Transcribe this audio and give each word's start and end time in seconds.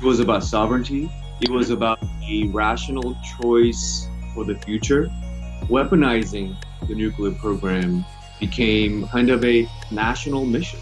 It 0.00 0.04
was 0.04 0.20
about 0.20 0.44
sovereignty. 0.44 1.10
It 1.40 1.50
was 1.50 1.70
about 1.70 1.98
a 2.22 2.44
rational 2.50 3.16
choice 3.40 4.06
for 4.32 4.44
the 4.44 4.54
future. 4.54 5.10
Weaponizing 5.64 6.54
the 6.86 6.94
nuclear 6.94 7.32
program 7.32 8.04
became 8.38 9.08
kind 9.08 9.28
of 9.28 9.44
a 9.44 9.68
national 9.90 10.46
mission. 10.46 10.78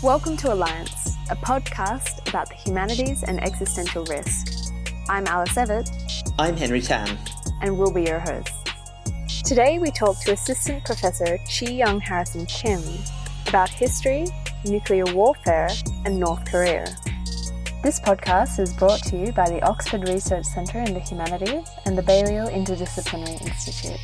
Welcome 0.00 0.36
to 0.36 0.54
Alliance, 0.54 1.16
a 1.28 1.34
podcast 1.34 2.28
about 2.28 2.50
the 2.50 2.54
humanities 2.54 3.24
and 3.24 3.42
existential 3.42 4.04
risk. 4.04 4.72
I'm 5.08 5.26
Alice 5.26 5.54
Evett. 5.54 5.90
I'm 6.38 6.56
Henry 6.56 6.82
Tan. 6.82 7.18
And 7.62 7.76
we'll 7.76 7.92
be 7.92 8.04
your 8.04 8.20
hosts. 8.20 9.42
Today 9.42 9.80
we 9.80 9.90
talk 9.90 10.20
to 10.20 10.34
Assistant 10.34 10.84
Professor 10.84 11.36
Cheehyung 11.48 12.00
Harrison 12.00 12.46
Kim 12.46 12.80
about 13.48 13.70
history, 13.70 14.26
nuclear 14.64 15.04
warfare, 15.12 15.70
and 16.04 16.20
North 16.20 16.48
Korea. 16.48 16.86
This 17.82 17.98
podcast 17.98 18.60
is 18.60 18.72
brought 18.72 19.02
to 19.06 19.16
you 19.16 19.32
by 19.32 19.50
the 19.50 19.60
Oxford 19.64 20.08
Research 20.08 20.44
Centre 20.44 20.78
in 20.78 20.94
the 20.94 21.00
Humanities 21.00 21.68
and 21.84 21.98
the 21.98 22.02
Balliol 22.02 22.46
Interdisciplinary 22.46 23.42
Institute. 23.42 23.98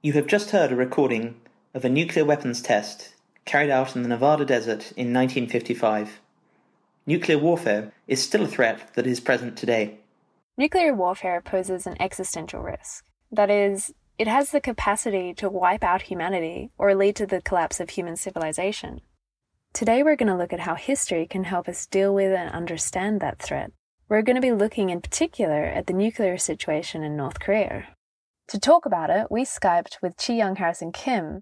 You 0.00 0.12
have 0.12 0.28
just 0.28 0.52
heard 0.52 0.70
a 0.70 0.76
recording 0.76 1.34
of 1.74 1.84
a 1.84 1.88
nuclear 1.88 2.24
weapons 2.24 2.62
test 2.62 3.16
carried 3.44 3.70
out 3.70 3.96
in 3.96 4.04
the 4.04 4.08
Nevada 4.08 4.44
desert 4.44 4.92
in 4.92 5.12
1955. 5.12 6.20
Nuclear 7.04 7.38
warfare 7.38 7.92
is 8.06 8.22
still 8.22 8.44
a 8.44 8.46
threat 8.46 8.94
that 8.94 9.08
is 9.08 9.18
present 9.18 9.56
today. 9.56 9.98
Nuclear 10.58 10.94
warfare 10.94 11.40
poses 11.40 11.86
an 11.86 11.96
existential 11.98 12.60
risk. 12.60 13.06
That 13.30 13.50
is, 13.50 13.94
it 14.18 14.28
has 14.28 14.50
the 14.50 14.60
capacity 14.60 15.32
to 15.34 15.48
wipe 15.48 15.82
out 15.82 16.02
humanity 16.02 16.70
or 16.76 16.94
lead 16.94 17.16
to 17.16 17.26
the 17.26 17.40
collapse 17.40 17.80
of 17.80 17.88
human 17.88 18.16
civilization. 18.16 19.00
Today, 19.72 20.02
we're 20.02 20.16
going 20.16 20.28
to 20.28 20.36
look 20.36 20.52
at 20.52 20.60
how 20.60 20.74
history 20.74 21.26
can 21.26 21.44
help 21.44 21.68
us 21.68 21.86
deal 21.86 22.14
with 22.14 22.34
and 22.34 22.50
understand 22.50 23.20
that 23.20 23.40
threat. 23.40 23.72
We're 24.10 24.20
going 24.20 24.36
to 24.36 24.42
be 24.42 24.52
looking 24.52 24.90
in 24.90 25.00
particular 25.00 25.64
at 25.64 25.86
the 25.86 25.94
nuclear 25.94 26.36
situation 26.36 27.02
in 27.02 27.16
North 27.16 27.40
Korea. 27.40 27.86
To 28.48 28.60
talk 28.60 28.84
about 28.84 29.08
it, 29.08 29.28
we 29.30 29.44
Skyped 29.44 30.02
with 30.02 30.18
Cheehyung 30.18 30.58
Harrison 30.58 30.92
Kim. 30.92 31.40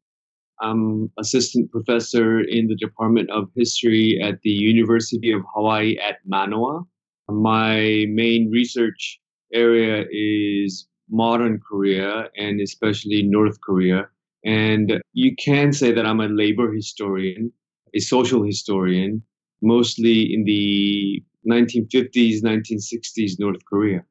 I'm 0.61 1.11
assistant 1.19 1.72
professor 1.72 2.39
in 2.39 2.69
the 2.69 2.77
Department 2.77 3.28
of 3.30 3.48
History 3.56 4.20
at 4.22 4.41
the 4.42 4.50
University 4.50 5.33
of 5.33 5.41
Hawaii 5.52 5.98
at 5.98 6.19
Manoa. 6.24 6.84
My 7.31 8.06
main 8.09 8.50
research 8.50 9.20
area 9.53 10.05
is 10.11 10.86
modern 11.11 11.61
Korea 11.61 12.28
and 12.36 12.61
especially 12.61 13.23
North 13.23 13.61
Korea. 13.61 14.09
And 14.45 15.03
you 15.12 15.34
can 15.36 15.73
say 15.73 15.92
that 15.92 16.06
I'm 16.06 16.20
a 16.20 16.28
labor 16.28 16.73
historian, 16.73 17.53
a 17.95 18.01
social 18.01 18.42
historian, 18.42 19.23
mostly 19.62 20.33
in 20.33 20.45
the 20.45 21.23
1950s, 21.51 22.42
1960s 22.42 23.39
North 23.39 23.64
Korea. 23.69 24.05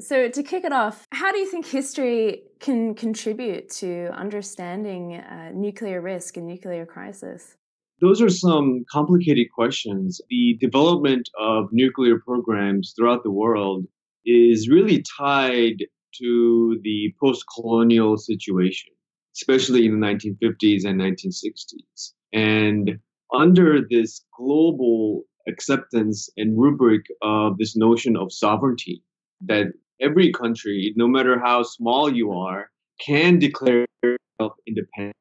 So, 0.00 0.28
to 0.28 0.42
kick 0.42 0.64
it 0.64 0.72
off, 0.72 1.06
how 1.12 1.32
do 1.32 1.38
you 1.38 1.46
think 1.46 1.66
history 1.66 2.44
can 2.60 2.94
contribute 2.94 3.68
to 3.80 4.08
understanding 4.14 5.16
uh, 5.16 5.50
nuclear 5.52 6.00
risk 6.00 6.38
and 6.38 6.46
nuclear 6.46 6.86
crisis? 6.86 7.56
Those 8.02 8.20
are 8.20 8.28
some 8.28 8.84
complicated 8.90 9.46
questions. 9.54 10.20
The 10.28 10.58
development 10.60 11.30
of 11.38 11.68
nuclear 11.70 12.18
programs 12.18 12.94
throughout 12.96 13.22
the 13.22 13.30
world 13.30 13.86
is 14.26 14.68
really 14.68 15.04
tied 15.16 15.84
to 16.18 16.80
the 16.82 17.14
post 17.20 17.44
colonial 17.54 18.18
situation, 18.18 18.92
especially 19.36 19.86
in 19.86 20.00
the 20.00 20.04
1950s 20.04 20.84
and 20.84 21.00
1960s. 21.00 22.12
And 22.32 22.98
under 23.32 23.78
this 23.88 24.24
global 24.36 25.22
acceptance 25.46 26.28
and 26.36 26.60
rubric 26.60 27.06
of 27.22 27.56
this 27.58 27.76
notion 27.76 28.16
of 28.16 28.32
sovereignty, 28.32 29.04
that 29.42 29.68
every 30.00 30.32
country, 30.32 30.92
no 30.96 31.06
matter 31.06 31.38
how 31.38 31.62
small 31.62 32.12
you 32.12 32.32
are, 32.32 32.68
can 32.98 33.38
declare 33.38 33.86
itself 34.02 34.54
independent 34.66 35.14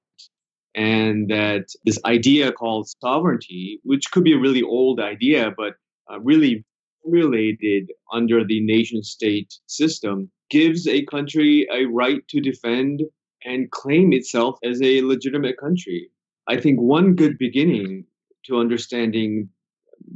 and 0.75 1.29
that 1.29 1.67
this 1.85 1.99
idea 2.05 2.51
called 2.51 2.89
sovereignty, 3.01 3.79
which 3.83 4.09
could 4.11 4.23
be 4.23 4.33
a 4.33 4.39
really 4.39 4.61
old 4.61 4.99
idea, 4.99 5.51
but 5.57 5.75
uh, 6.11 6.19
really 6.19 6.63
formulated 7.03 7.91
under 8.13 8.45
the 8.45 8.61
nation 8.61 9.03
state 9.03 9.53
system, 9.67 10.29
gives 10.49 10.87
a 10.87 11.05
country 11.05 11.67
a 11.73 11.85
right 11.85 12.25
to 12.29 12.39
defend 12.39 13.01
and 13.43 13.71
claim 13.71 14.13
itself 14.13 14.57
as 14.63 14.81
a 14.81 15.01
legitimate 15.01 15.57
country. 15.57 16.09
I 16.47 16.59
think 16.59 16.79
one 16.79 17.15
good 17.15 17.38
beginning 17.38 18.05
to 18.45 18.57
understanding 18.57 19.49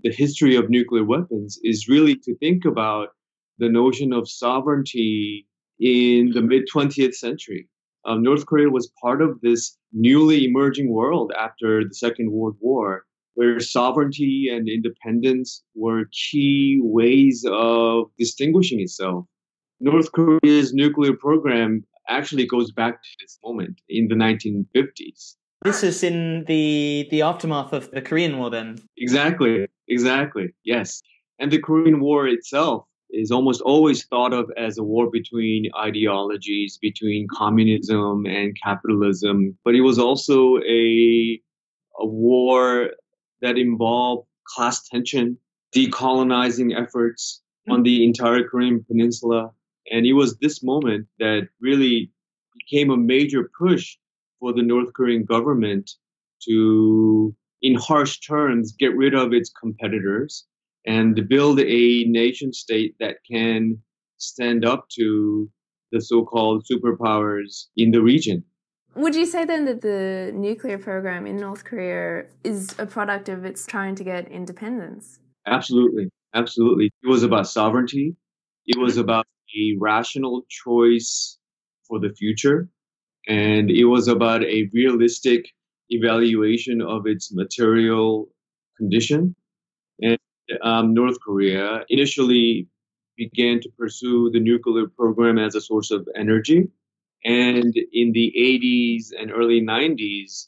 the 0.03 0.11
history 0.11 0.55
of 0.55 0.69
nuclear 0.69 1.03
weapons 1.03 1.59
is 1.63 1.87
really 1.87 2.15
to 2.15 2.35
think 2.37 2.65
about 2.65 3.09
the 3.57 3.69
notion 3.69 4.13
of 4.13 4.29
sovereignty 4.29 5.47
in 5.79 6.31
the 6.31 6.41
mid 6.41 6.63
20th 6.73 7.15
century 7.15 7.67
um, 8.05 8.21
North 8.21 8.45
Korea 8.45 8.69
was 8.69 8.91
part 9.01 9.21
of 9.21 9.41
this 9.41 9.77
newly 9.91 10.45
emerging 10.45 10.91
world 10.91 11.31
after 11.39 11.83
the 11.83 11.93
Second 11.93 12.31
World 12.31 12.55
War, 12.59 13.05
where 13.33 13.59
sovereignty 13.59 14.49
and 14.51 14.69
independence 14.69 15.63
were 15.73 16.05
key 16.11 16.79
ways 16.81 17.45
of 17.49 18.11
distinguishing 18.17 18.79
itself. 18.79 19.25
North 19.79 20.11
Korea's 20.11 20.73
nuclear 20.73 21.13
program 21.13 21.83
actually 22.07 22.45
goes 22.45 22.71
back 22.71 23.01
to 23.01 23.09
this 23.19 23.39
moment 23.43 23.81
in 23.89 24.07
the 24.07 24.15
1950s. 24.15 25.35
This 25.63 25.83
is 25.83 26.03
in 26.03 26.45
the 26.45 27.07
the 27.09 27.23
aftermath 27.23 27.73
of 27.73 27.89
the 27.89 28.01
Korean 28.01 28.37
War, 28.37 28.51
then. 28.51 28.77
Exactly, 28.97 29.65
exactly. 29.87 30.53
Yes, 30.63 31.01
and 31.39 31.51
the 31.51 31.57
Korean 31.57 31.99
War 31.99 32.27
itself 32.27 32.85
is 33.09 33.31
almost 33.31 33.61
always 33.61 34.05
thought 34.05 34.33
of 34.33 34.51
as 34.57 34.77
a 34.77 34.83
war 34.83 35.09
between 35.09 35.69
ideologies, 35.77 36.77
between 36.81 37.27
communism 37.31 38.25
and 38.25 38.57
capitalism. 38.61 39.57
But 39.63 39.75
it 39.75 39.81
was 39.81 39.99
also 39.99 40.57
a, 40.59 41.41
a 41.99 42.05
war 42.05 42.91
that 43.41 43.57
involved 43.57 44.27
class 44.45 44.87
tension, 44.87 45.37
decolonizing 45.75 46.77
efforts 46.79 47.41
hmm. 47.65 47.73
on 47.73 47.83
the 47.83 48.03
entire 48.03 48.47
Korean 48.47 48.83
peninsula. 48.83 49.51
And 49.91 50.05
it 50.05 50.13
was 50.13 50.37
this 50.37 50.63
moment 50.63 51.07
that 51.19 51.47
really 51.61 52.11
became 52.57 52.89
a 52.89 52.97
major 52.97 53.49
push 53.57 53.97
for 54.39 54.53
the 54.53 54.63
North 54.63 54.93
Korean 54.93 55.23
government 55.23 55.91
to, 56.43 57.35
in 57.61 57.75
harsh 57.75 58.19
terms, 58.19 58.73
get 58.73 58.95
rid 58.95 59.13
of 59.13 59.33
its 59.33 59.49
competitors 59.49 60.45
and 60.85 61.15
to 61.15 61.21
build 61.21 61.59
a 61.59 62.03
nation 62.05 62.53
state 62.53 62.95
that 62.99 63.17
can 63.29 63.77
stand 64.17 64.65
up 64.65 64.87
to 64.89 65.49
the 65.91 66.01
so-called 66.01 66.65
superpowers 66.69 67.65
in 67.77 67.91
the 67.91 68.01
region. 68.01 68.43
Would 68.95 69.15
you 69.15 69.25
say 69.25 69.43
then 69.43 69.65
that 69.65 69.81
the 69.81 70.31
nuclear 70.33 70.77
program 70.77 71.25
in 71.25 71.35
North 71.35 71.65
Korea 71.65 72.25
is 72.43 72.75
a 72.79 72.85
product 72.85 73.27
of 73.27 73.43
its 73.43 73.65
trying 73.65 73.95
to 73.95 74.03
get 74.03 74.29
independence? 74.29 75.19
Absolutely. 75.45 76.09
Absolutely. 76.33 76.91
It 77.03 77.07
was 77.07 77.23
about 77.23 77.47
sovereignty. 77.47 78.15
It 78.65 78.79
was 78.79 78.97
about 78.97 79.25
a 79.55 79.75
rational 79.79 80.43
choice 80.49 81.37
for 81.87 81.99
the 81.99 82.09
future. 82.09 82.69
And 83.27 83.69
it 83.69 83.85
was 83.85 84.07
about 84.07 84.43
a 84.43 84.69
realistic 84.73 85.45
evaluation 85.89 86.81
of 86.81 87.05
its 87.05 87.33
material 87.33 88.29
condition. 88.77 89.35
And 90.01 90.17
um, 90.61 90.93
North 90.93 91.17
Korea 91.25 91.85
initially 91.89 92.67
began 93.17 93.59
to 93.61 93.69
pursue 93.77 94.29
the 94.31 94.39
nuclear 94.39 94.87
program 94.87 95.37
as 95.37 95.55
a 95.55 95.61
source 95.61 95.91
of 95.91 96.07
energy. 96.15 96.67
And 97.23 97.75
in 97.91 98.11
the 98.11 98.33
80s 98.37 99.07
and 99.19 99.31
early 99.31 99.61
90s, 99.61 100.45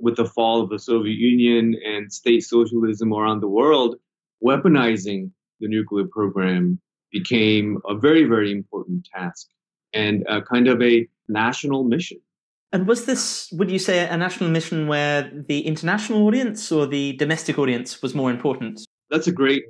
with 0.00 0.16
the 0.16 0.24
fall 0.24 0.62
of 0.62 0.70
the 0.70 0.78
Soviet 0.78 1.16
Union 1.16 1.76
and 1.84 2.12
state 2.12 2.44
socialism 2.44 3.12
around 3.12 3.40
the 3.40 3.48
world, 3.48 3.96
weaponizing 4.44 5.30
the 5.60 5.68
nuclear 5.68 6.06
program 6.06 6.80
became 7.12 7.78
a 7.88 7.94
very, 7.96 8.24
very 8.24 8.52
important 8.52 9.08
task 9.14 9.48
and 9.92 10.24
a 10.28 10.42
kind 10.42 10.68
of 10.68 10.80
a 10.82 11.08
national 11.28 11.84
mission. 11.84 12.18
And 12.70 12.86
was 12.86 13.06
this, 13.06 13.48
would 13.52 13.70
you 13.70 13.78
say, 13.78 14.06
a 14.06 14.16
national 14.16 14.50
mission 14.50 14.88
where 14.88 15.30
the 15.48 15.60
international 15.60 16.26
audience 16.26 16.70
or 16.70 16.86
the 16.86 17.14
domestic 17.14 17.58
audience 17.58 18.02
was 18.02 18.14
more 18.14 18.30
important? 18.30 18.80
That's 19.10 19.26
a 19.26 19.32
great 19.32 19.64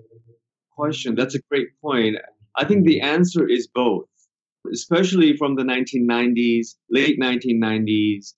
question. 0.76 1.14
That's 1.14 1.34
a 1.34 1.42
great 1.50 1.68
point. 1.82 2.16
I 2.56 2.64
think 2.64 2.84
the 2.86 3.00
answer 3.00 3.48
is 3.48 3.68
both, 3.68 4.06
especially 4.72 5.36
from 5.36 5.56
the 5.56 5.64
1990s, 5.64 6.76
late 6.90 7.18
1990s, 7.20 8.34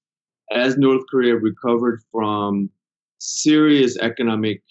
as 0.53 0.77
North 0.79 1.05
Korea 1.11 1.37
recovered 1.37 2.03
from 2.13 2.71
serious 3.19 3.97
economic 3.99 4.63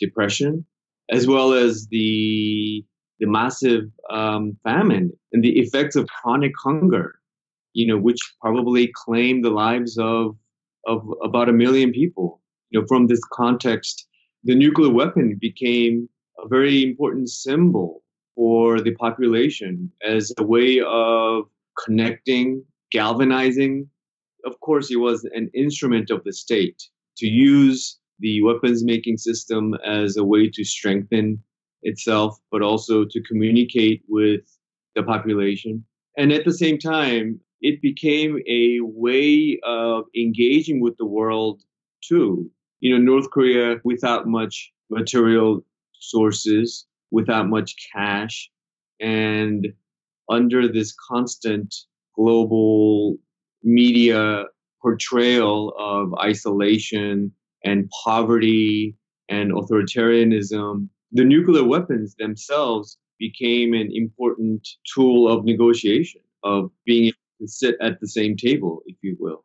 depression, 0.00 0.66
as 1.10 1.26
well 1.26 1.52
as 1.52 1.86
the 1.88 2.84
the 3.20 3.26
massive 3.26 3.84
um, 4.10 4.56
famine 4.64 5.12
and 5.32 5.44
the 5.44 5.58
effects 5.60 5.96
of 5.96 6.08
chronic 6.08 6.52
hunger, 6.62 7.14
you 7.74 7.86
know, 7.86 7.98
which 7.98 8.18
probably 8.40 8.90
claimed 8.94 9.44
the 9.44 9.50
lives 9.50 9.98
of 9.98 10.36
of 10.86 11.08
about 11.22 11.48
a 11.48 11.52
million 11.52 11.92
people. 11.92 12.40
You 12.70 12.80
know, 12.80 12.86
from 12.86 13.06
this 13.06 13.20
context, 13.32 14.06
the 14.44 14.54
nuclear 14.54 14.90
weapon 14.90 15.38
became 15.40 16.08
a 16.38 16.46
very 16.48 16.82
important 16.82 17.30
symbol 17.30 18.02
for 18.34 18.80
the 18.80 18.94
population 18.96 19.90
as 20.02 20.32
a 20.38 20.44
way 20.44 20.80
of 20.86 21.44
connecting, 21.84 22.62
galvanizing. 22.92 23.88
Of 24.44 24.60
course, 24.60 24.90
it 24.90 24.96
was 24.96 25.24
an 25.24 25.50
instrument 25.54 26.10
of 26.10 26.22
the 26.24 26.32
state 26.32 26.82
to 27.16 27.26
use 27.26 27.98
the 28.20 28.42
weapons 28.42 28.84
making 28.84 29.16
system 29.16 29.74
as 29.84 30.16
a 30.16 30.24
way 30.24 30.48
to 30.50 30.64
strengthen 30.64 31.42
itself, 31.82 32.38
but 32.50 32.62
also 32.62 33.04
to 33.04 33.22
communicate 33.22 34.02
with 34.08 34.42
the 34.94 35.02
population. 35.02 35.84
And 36.16 36.32
at 36.32 36.44
the 36.44 36.52
same 36.52 36.78
time, 36.78 37.40
it 37.60 37.80
became 37.80 38.40
a 38.46 38.80
way 38.80 39.58
of 39.64 40.04
engaging 40.14 40.80
with 40.80 40.96
the 40.98 41.06
world 41.06 41.62
too. 42.02 42.50
You 42.80 42.98
know, 42.98 43.12
North 43.12 43.30
Korea, 43.30 43.76
without 43.84 44.26
much 44.26 44.72
material 44.90 45.64
sources, 45.98 46.86
without 47.10 47.48
much 47.48 47.74
cash, 47.92 48.50
and 49.00 49.68
under 50.28 50.68
this 50.68 50.94
constant 51.08 51.74
global 52.14 53.16
media 53.62 54.44
portrayal 54.82 55.74
of 55.78 56.14
isolation 56.20 57.32
and 57.64 57.88
poverty 58.04 58.96
and 59.28 59.52
authoritarianism, 59.52 60.88
the 61.12 61.24
nuclear 61.24 61.64
weapons 61.64 62.14
themselves 62.16 62.98
became 63.18 63.72
an 63.72 63.90
important 63.92 64.68
tool 64.94 65.28
of 65.28 65.44
negotiation, 65.44 66.20
of 66.42 66.70
being 66.84 67.06
able 67.06 67.16
to 67.40 67.48
sit 67.48 67.76
at 67.80 68.00
the 68.00 68.08
same 68.08 68.36
table, 68.36 68.82
if 68.86 68.96
you 69.02 69.16
will. 69.18 69.44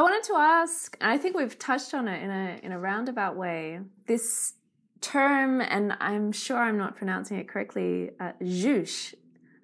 I 0.00 0.02
wanted 0.02 0.22
to 0.28 0.34
ask, 0.36 0.96
and 0.98 1.10
I 1.10 1.18
think 1.18 1.36
we've 1.36 1.58
touched 1.58 1.92
on 1.92 2.08
it 2.08 2.22
in 2.22 2.30
a 2.30 2.58
in 2.62 2.72
a 2.72 2.78
roundabout 2.78 3.36
way. 3.36 3.80
This 4.06 4.54
term, 5.02 5.60
and 5.60 5.92
I'm 6.00 6.32
sure 6.32 6.56
I'm 6.56 6.78
not 6.78 6.96
pronouncing 6.96 7.36
it 7.36 7.46
correctly, 7.50 8.08
uh, 8.18 8.32
Juche, 8.40 9.12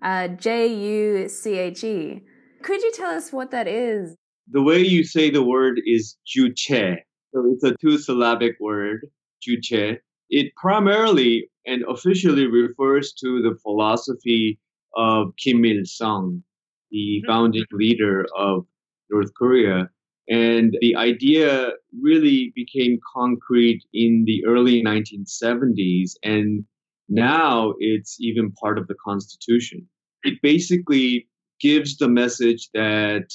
uh, 0.02 0.28
J 0.28 0.66
U 0.66 1.30
C 1.30 1.56
H 1.56 1.82
E. 1.84 2.20
Could 2.60 2.82
you 2.82 2.92
tell 2.92 3.12
us 3.12 3.32
what 3.32 3.50
that 3.52 3.66
is? 3.66 4.14
The 4.50 4.60
way 4.60 4.80
you 4.80 5.04
say 5.04 5.30
the 5.30 5.42
word 5.42 5.80
is 5.86 6.18
juche. 6.26 6.96
So 7.32 7.50
it's 7.50 7.64
a 7.64 7.74
two 7.80 7.96
syllabic 7.96 8.56
word, 8.60 9.06
juche. 9.40 9.96
It 10.28 10.54
primarily 10.56 11.48
and 11.64 11.82
officially 11.88 12.46
refers 12.46 13.14
to 13.22 13.40
the 13.40 13.56
philosophy 13.62 14.58
of 14.98 15.32
Kim 15.42 15.64
Il 15.64 15.86
sung, 15.86 16.42
the 16.90 16.98
mm-hmm. 16.98 17.26
founding 17.26 17.64
leader 17.72 18.26
of 18.36 18.66
North 19.08 19.32
Korea. 19.32 19.88
And 20.28 20.76
the 20.80 20.96
idea 20.96 21.70
really 22.00 22.52
became 22.54 22.98
concrete 23.14 23.84
in 23.92 24.24
the 24.26 24.44
early 24.44 24.82
1970s, 24.82 26.12
and 26.24 26.64
now 27.08 27.74
it's 27.78 28.20
even 28.20 28.50
part 28.52 28.78
of 28.78 28.88
the 28.88 28.96
Constitution. 29.04 29.88
It 30.24 30.42
basically 30.42 31.28
gives 31.60 31.96
the 31.96 32.08
message 32.08 32.68
that 32.74 33.32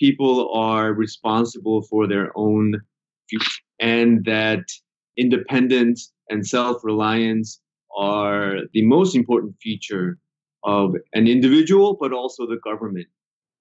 people 0.00 0.52
are 0.52 0.92
responsible 0.92 1.82
for 1.82 2.08
their 2.08 2.32
own 2.36 2.80
future 3.28 3.62
and 3.78 4.24
that 4.24 4.64
independence 5.16 6.12
and 6.30 6.46
self 6.46 6.82
reliance 6.82 7.60
are 7.96 8.56
the 8.72 8.84
most 8.84 9.14
important 9.14 9.54
feature 9.60 10.18
of 10.64 10.94
an 11.12 11.26
individual, 11.26 11.96
but 12.00 12.12
also 12.12 12.46
the 12.46 12.60
government. 12.64 13.06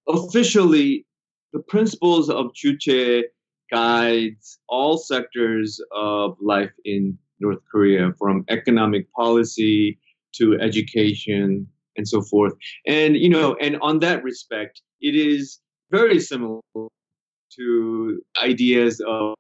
Officially, 0.07 1.05
the 1.53 1.59
principles 1.59 2.29
of 2.29 2.51
Juche 2.53 3.23
guides 3.71 4.59
all 4.67 4.97
sectors 4.97 5.79
of 5.95 6.37
life 6.41 6.71
in 6.83 7.17
North 7.39 7.59
Korea, 7.71 8.13
from 8.19 8.45
economic 8.49 9.11
policy 9.13 9.97
to 10.35 10.57
education 10.59 11.67
and 11.97 12.07
so 12.07 12.21
forth. 12.21 12.53
And 12.87 13.15
you 13.15 13.29
know, 13.29 13.55
and 13.61 13.77
on 13.81 13.99
that 13.99 14.23
respect, 14.23 14.81
it 15.01 15.15
is 15.15 15.59
very 15.89 16.19
similar 16.19 16.61
to 16.73 18.21
ideas 18.41 19.01
of 19.07 19.35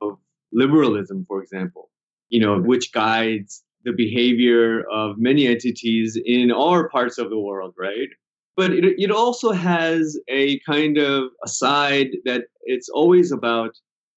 liberalism, 0.51 1.25
for 1.27 1.41
example. 1.41 1.89
You 2.29 2.39
know, 2.39 2.59
which 2.59 2.91
guides 2.93 3.63
the 3.83 3.91
behavior 3.91 4.83
of 4.91 5.17
many 5.17 5.47
entities 5.47 6.17
in 6.23 6.51
all 6.51 6.87
parts 6.89 7.17
of 7.17 7.29
the 7.29 7.39
world, 7.39 7.73
right? 7.77 8.09
But 8.55 8.71
it, 8.71 8.83
it 8.97 9.11
also 9.11 9.51
has 9.51 10.19
a 10.27 10.59
kind 10.59 10.97
of 10.97 11.29
a 11.43 11.47
side 11.47 12.09
that 12.25 12.45
it's 12.63 12.89
always 12.89 13.31
about 13.31 13.71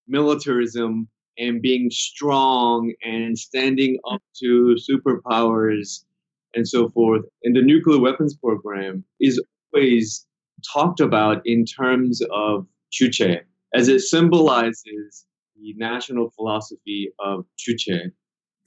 militarism 0.08 1.08
and 1.38 1.62
being 1.62 1.90
strong 1.90 2.92
and 3.02 3.38
standing 3.38 3.98
up 4.10 4.22
to 4.40 4.76
superpowers 4.90 6.04
and 6.54 6.66
so 6.66 6.88
forth. 6.90 7.25
And 7.42 7.56
the 7.56 7.62
nuclear 7.62 8.00
weapons 8.00 8.36
program 8.36 9.04
is 9.20 9.42
always 9.72 10.26
talked 10.72 11.00
about 11.00 11.42
in 11.44 11.64
terms 11.64 12.20
of 12.32 12.66
Juche, 12.92 13.40
as 13.75 13.88
it 13.88 14.00
symbolizes 14.00 15.26
the 15.56 15.75
national 15.76 16.31
philosophy 16.31 17.12
of 17.19 17.44
Juche. 17.58 18.12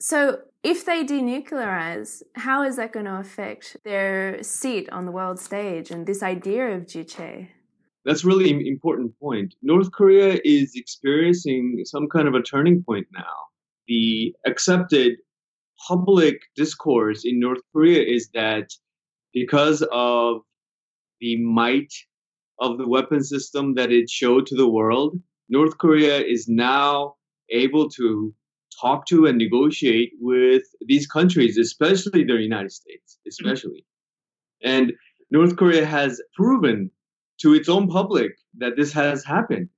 So, 0.00 0.38
if 0.62 0.84
they 0.84 1.04
denuclearize, 1.04 2.22
how 2.34 2.62
is 2.62 2.76
that 2.76 2.92
going 2.92 3.06
to 3.06 3.18
affect 3.18 3.76
their 3.84 4.42
seat 4.42 4.88
on 4.90 5.06
the 5.06 5.12
world 5.12 5.38
stage 5.38 5.90
and 5.90 6.06
this 6.06 6.22
idea 6.22 6.68
of 6.74 6.86
Juche? 6.86 7.48
That's 8.04 8.24
really 8.24 8.50
an 8.50 8.66
important 8.66 9.18
point. 9.20 9.54
North 9.62 9.92
Korea 9.92 10.40
is 10.44 10.72
experiencing 10.74 11.82
some 11.84 12.08
kind 12.08 12.26
of 12.26 12.34
a 12.34 12.42
turning 12.42 12.82
point 12.82 13.06
now. 13.12 13.34
The 13.86 14.34
accepted 14.46 15.18
public 15.86 16.40
discourse 16.56 17.24
in 17.24 17.38
North 17.38 17.60
Korea 17.72 18.02
is 18.02 18.30
that 18.34 18.70
because 19.32 19.86
of 19.92 20.40
the 21.20 21.36
might 21.42 21.92
of 22.60 22.78
the 22.78 22.88
weapon 22.88 23.22
system 23.22 23.74
that 23.74 23.92
it 23.92 24.10
showed 24.10 24.46
to 24.46 24.56
the 24.56 24.68
world, 24.68 25.20
North 25.48 25.78
Korea 25.78 26.20
is 26.20 26.48
now 26.48 27.14
able 27.50 27.88
to 27.90 28.34
talk 28.80 29.06
to 29.06 29.26
and 29.26 29.38
negotiate 29.38 30.12
with 30.20 30.62
these 30.86 31.06
countries, 31.06 31.58
especially 31.58 32.24
the 32.24 32.34
United 32.34 32.72
States, 32.72 33.18
especially. 33.26 33.84
And 34.62 34.92
North 35.30 35.56
Korea 35.56 35.84
has 35.84 36.20
proven 36.34 36.90
to 37.40 37.54
its 37.54 37.68
own 37.68 37.88
public 37.88 38.32
that 38.58 38.76
this 38.76 38.92
has 38.92 39.24
happened. 39.24 39.68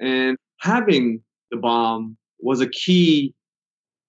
And 0.00 0.36
having 0.60 1.22
the 1.50 1.56
bomb 1.56 2.16
was 2.40 2.60
a 2.60 2.68
key 2.68 3.34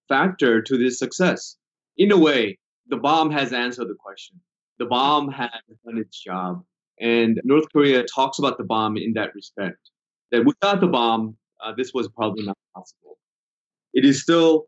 factor 0.08 0.62
to 0.62 0.78
this 0.78 0.98
success. 0.98 1.56
In 1.96 2.12
a 2.12 2.18
way, 2.18 2.58
the 2.88 2.96
bomb 2.96 3.30
has 3.30 3.52
answered 3.52 3.88
the 3.88 3.96
question. 3.98 4.40
The 4.78 4.86
bomb 4.86 5.30
has 5.30 5.50
done 5.84 5.98
its 5.98 6.20
job. 6.20 6.62
And 7.00 7.40
North 7.44 7.66
Korea 7.72 8.04
talks 8.04 8.38
about 8.38 8.58
the 8.58 8.64
bomb 8.64 8.96
in 8.96 9.14
that 9.14 9.34
respect. 9.34 9.78
That 10.32 10.44
without 10.44 10.80
the 10.80 10.86
bomb, 10.86 11.36
uh, 11.64 11.72
this 11.76 11.92
was 11.94 12.08
probably 12.08 12.44
not 12.44 12.58
possible. 12.74 13.09
It 13.94 14.04
is 14.04 14.22
still 14.22 14.66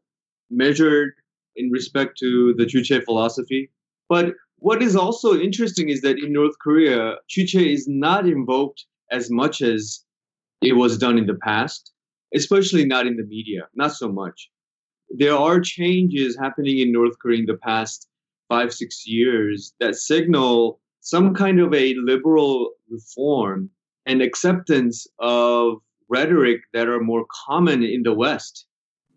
measured 0.51 1.13
in 1.57 1.71
respect 1.71 2.19
to 2.19 2.55
the 2.57 2.65
Juche 2.65 3.05
philosophy. 3.05 3.71
But 4.09 4.35
what 4.57 4.83
is 4.83 4.97
also 4.97 5.39
interesting 5.39 5.89
is 5.89 6.01
that 6.03 6.19
in 6.19 6.33
North 6.33 6.55
Korea, 6.63 7.17
Juche 7.29 7.73
is 7.73 7.87
not 7.89 8.27
invoked 8.27 8.85
as 9.11 9.31
much 9.31 9.61
as 9.61 10.05
it 10.63 10.75
was 10.75 10.99
done 10.99 11.19
in 11.19 11.27
the 11.27 11.35
past, 11.35 11.93
especially 12.35 12.85
not 12.85 13.07
in 13.07 13.17
the 13.17 13.25
media, 13.25 13.69
not 13.75 13.93
so 13.93 14.11
much. 14.11 14.51
There 15.11 15.37
are 15.37 15.61
changes 15.61 16.39
happening 16.39 16.79
in 16.79 16.93
North 16.93 17.19
Korea 17.21 17.41
in 17.41 17.47
the 17.47 17.59
past 17.59 18.09
five, 18.49 18.73
six 18.73 19.07
years 19.07 19.75
that 19.81 19.97
signal 19.97 20.81
some 21.01 21.35
kind 21.35 21.61
of 21.61 21.75
a 21.75 21.95
liberal 21.95 22.71
reform 22.89 23.69
and 24.07 24.23
acceptance 24.23 25.07
of 25.19 25.79
rhetoric 26.09 26.61
that 26.73 26.89
are 26.89 27.01
more 27.01 27.27
common 27.47 27.83
in 27.83 28.03
the 28.05 28.15
West. 28.15 28.67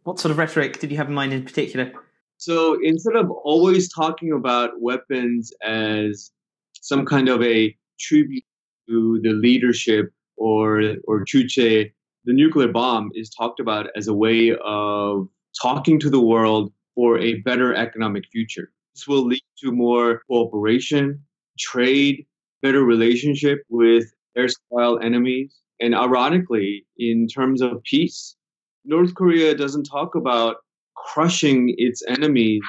What 0.05 0.19
sort 0.19 0.31
of 0.31 0.37
rhetoric 0.37 0.79
did 0.79 0.91
you 0.91 0.97
have 0.97 1.07
in 1.07 1.15
mind 1.15 1.33
in 1.33 1.43
particular? 1.43 1.91
So 2.37 2.79
instead 2.83 3.15
of 3.15 3.31
always 3.31 3.91
talking 3.91 4.31
about 4.33 4.79
weapons 4.79 5.51
as 5.63 6.31
some 6.79 7.07
kind 7.07 7.27
of 7.27 7.41
a 7.41 7.75
tribute 7.99 8.43
to 8.87 9.19
the 9.23 9.31
leadership 9.31 10.13
or 10.37 10.97
or 11.07 11.25
Juche, 11.25 11.91
the 12.25 12.33
nuclear 12.33 12.67
bomb 12.67 13.09
is 13.15 13.31
talked 13.31 13.59
about 13.59 13.87
as 13.95 14.07
a 14.07 14.13
way 14.13 14.55
of 14.63 15.27
talking 15.59 15.99
to 16.01 16.11
the 16.11 16.21
world 16.21 16.71
for 16.93 17.17
a 17.17 17.41
better 17.41 17.73
economic 17.73 18.25
future. 18.31 18.71
This 18.93 19.07
will 19.07 19.25
lead 19.25 19.41
to 19.61 19.71
more 19.71 20.21
cooperation, 20.27 21.19
trade, 21.57 22.27
better 22.61 22.83
relationship 22.83 23.63
with 23.69 24.13
erstwhile 24.37 24.99
enemies. 24.99 25.61
And 25.79 25.95
ironically, 25.95 26.85
in 26.99 27.27
terms 27.27 27.63
of 27.63 27.81
peace, 27.81 28.34
North 28.85 29.13
Korea 29.15 29.55
doesn't 29.55 29.83
talk 29.83 30.15
about 30.15 30.57
crushing 30.95 31.73
its 31.77 32.03
enemies, 32.07 32.63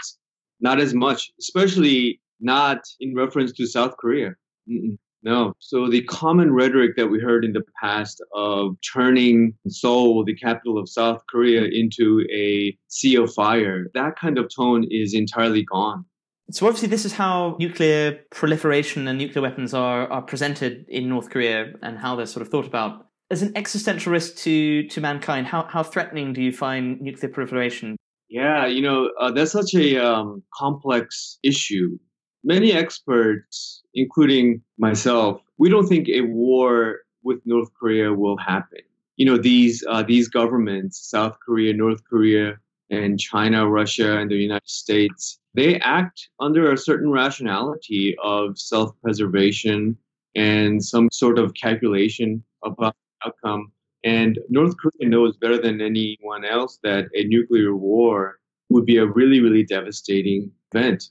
not 0.60 0.80
as 0.80 0.94
much, 0.94 1.30
especially 1.38 2.20
not 2.40 2.78
in 3.00 3.14
reference 3.14 3.52
to 3.52 3.66
South 3.66 3.96
Korea. 3.96 4.34
Mm-mm. 4.68 4.98
No. 5.22 5.54
So 5.58 5.90
the 5.90 6.02
common 6.02 6.52
rhetoric 6.52 6.94
that 6.96 7.08
we 7.08 7.18
heard 7.18 7.44
in 7.44 7.52
the 7.52 7.64
past 7.82 8.22
of 8.32 8.76
turning 8.94 9.54
Seoul, 9.68 10.24
the 10.24 10.36
capital 10.36 10.78
of 10.78 10.88
South 10.88 11.20
Korea, 11.28 11.64
into 11.64 12.24
a 12.32 12.76
sea 12.86 13.16
of 13.16 13.34
fire, 13.34 13.86
that 13.94 14.16
kind 14.16 14.38
of 14.38 14.48
tone 14.54 14.86
is 14.88 15.14
entirely 15.14 15.64
gone. 15.64 16.04
So 16.52 16.66
obviously, 16.66 16.88
this 16.88 17.04
is 17.04 17.12
how 17.12 17.56
nuclear 17.58 18.20
proliferation 18.30 19.08
and 19.08 19.18
nuclear 19.18 19.42
weapons 19.42 19.74
are 19.74 20.06
are 20.06 20.22
presented 20.22 20.86
in 20.88 21.08
North 21.08 21.28
Korea, 21.28 21.72
and 21.82 21.98
how 21.98 22.14
they're 22.14 22.26
sort 22.26 22.42
of 22.42 22.48
thought 22.48 22.66
about 22.66 23.05
as 23.30 23.42
an 23.42 23.52
existential 23.56 24.12
risk 24.12 24.36
to 24.36 24.86
to 24.88 25.00
mankind. 25.00 25.46
How 25.46 25.66
how 25.68 25.82
threatening 25.82 26.32
do 26.32 26.42
you 26.42 26.52
find 26.52 27.00
nuclear 27.00 27.32
proliferation? 27.32 27.96
Yeah, 28.28 28.66
you 28.66 28.82
know 28.82 29.10
uh, 29.20 29.30
that's 29.30 29.52
such 29.52 29.74
a 29.74 29.96
um, 29.98 30.42
complex 30.54 31.38
issue. 31.42 31.98
Many 32.44 32.72
experts, 32.72 33.82
including 33.94 34.62
myself, 34.78 35.40
we 35.58 35.68
don't 35.68 35.86
think 35.86 36.08
a 36.08 36.22
war 36.22 37.00
with 37.22 37.40
North 37.44 37.70
Korea 37.78 38.12
will 38.12 38.36
happen. 38.36 38.80
You 39.16 39.26
know 39.26 39.38
these 39.38 39.84
uh, 39.88 40.02
these 40.02 40.28
governments, 40.28 41.10
South 41.10 41.36
Korea, 41.44 41.72
North 41.74 42.02
Korea, 42.08 42.58
and 42.90 43.18
China, 43.18 43.68
Russia, 43.68 44.18
and 44.18 44.30
the 44.30 44.36
United 44.36 44.68
States, 44.68 45.38
they 45.54 45.80
act 45.80 46.28
under 46.38 46.72
a 46.72 46.78
certain 46.78 47.10
rationality 47.10 48.16
of 48.22 48.58
self 48.58 48.92
preservation 49.02 49.96
and 50.34 50.84
some 50.84 51.08
sort 51.10 51.38
of 51.38 51.54
calculation 51.54 52.44
about 52.62 52.94
outcome. 53.24 53.72
And 54.04 54.38
North 54.48 54.76
Korea 54.76 55.08
knows 55.08 55.36
better 55.36 55.60
than 55.60 55.80
anyone 55.80 56.44
else 56.44 56.78
that 56.82 57.06
a 57.14 57.24
nuclear 57.24 57.74
war 57.74 58.38
would 58.68 58.84
be 58.84 58.98
a 58.98 59.06
really, 59.06 59.40
really 59.40 59.64
devastating 59.64 60.50
event. 60.72 61.10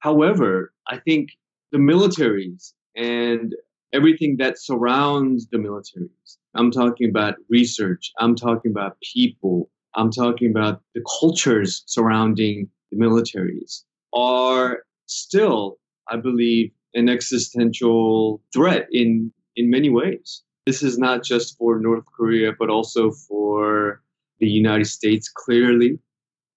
However, 0.00 0.72
I 0.88 0.98
think 0.98 1.30
the 1.72 1.78
militaries 1.78 2.72
and 2.96 3.54
everything 3.92 4.36
that 4.38 4.58
surrounds 4.58 5.48
the 5.48 5.58
militaries, 5.58 6.36
I'm 6.54 6.70
talking 6.70 7.08
about 7.08 7.36
research, 7.48 8.12
I'm 8.18 8.34
talking 8.34 8.70
about 8.70 8.98
people, 9.00 9.70
I'm 9.94 10.10
talking 10.10 10.50
about 10.50 10.82
the 10.94 11.02
cultures 11.20 11.82
surrounding 11.86 12.68
the 12.90 12.98
militaries, 12.98 13.84
are 14.12 14.82
still, 15.06 15.78
I 16.08 16.16
believe, 16.16 16.70
an 16.94 17.08
existential 17.08 18.40
threat 18.52 18.86
in, 18.92 19.32
in 19.56 19.70
many 19.70 19.90
ways. 19.90 20.42
This 20.66 20.82
is 20.82 20.98
not 20.98 21.22
just 21.22 21.58
for 21.58 21.78
North 21.78 22.04
Korea, 22.16 22.52
but 22.58 22.70
also 22.70 23.10
for 23.10 24.02
the 24.40 24.48
United 24.48 24.86
States, 24.86 25.28
clearly, 25.28 25.98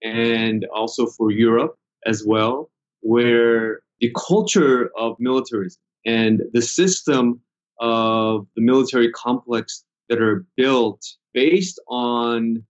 and 0.01 0.65
also 0.73 1.07
for 1.07 1.29
Europe 1.29 1.77
as 2.05 2.23
well, 2.25 2.69
where 3.01 3.81
the 3.99 4.13
culture 4.15 4.91
of 4.97 5.17
militarism 5.19 5.81
and 6.05 6.41
the 6.53 6.61
system 6.61 7.41
of 7.79 8.47
the 8.55 8.61
military 8.61 9.11
complex 9.11 9.83
that 10.07 10.21
are 10.21 10.45
built 10.55 11.01
based 11.33 11.79
on 11.89 12.63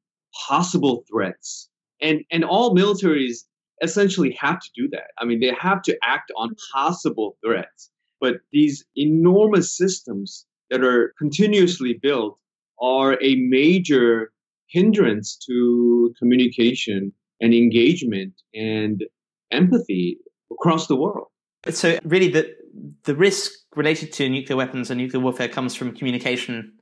possible 0.48 1.04
threats. 1.10 1.70
And, 2.02 2.22
and 2.32 2.44
all 2.44 2.76
militaries 2.76 3.44
essentially 3.84 4.36
have 4.40 4.60
to 4.60 4.70
do 4.76 4.90
that. 4.90 5.12
I 5.20 5.26
mean, 5.26 5.40
they 5.40 5.54
have 5.60 5.84
to 5.84 5.98
act 6.04 6.32
on 6.36 6.56
possible 6.74 7.38
threats. 7.46 7.92
But 8.20 8.38
these 8.52 8.84
enormous 8.96 9.78
systems 9.78 10.48
that 10.70 10.84
are 10.84 11.14
continuously 11.18 12.00
built 12.02 12.38
are 12.82 13.18
a 13.22 13.36
major 13.36 14.32
hindrance 14.68 15.38
to 15.48 16.14
communication 16.20 17.12
and 17.42 17.54
engagement 17.54 18.34
and 18.54 19.04
empathy 19.52 20.18
across 20.52 20.88
the 20.88 20.96
world. 20.96 21.28
So, 21.70 21.98
really, 22.04 22.30
the 22.30 22.56
the 23.04 23.16
risk 23.16 23.52
related 23.76 24.14
to 24.14 24.30
nuclear 24.30 24.58
weapons 24.58 24.90
and 24.90 25.00
nuclear 25.00 25.22
warfare 25.22 25.50
comes 25.50 25.76
from 25.76 25.96
communication 25.96 26.74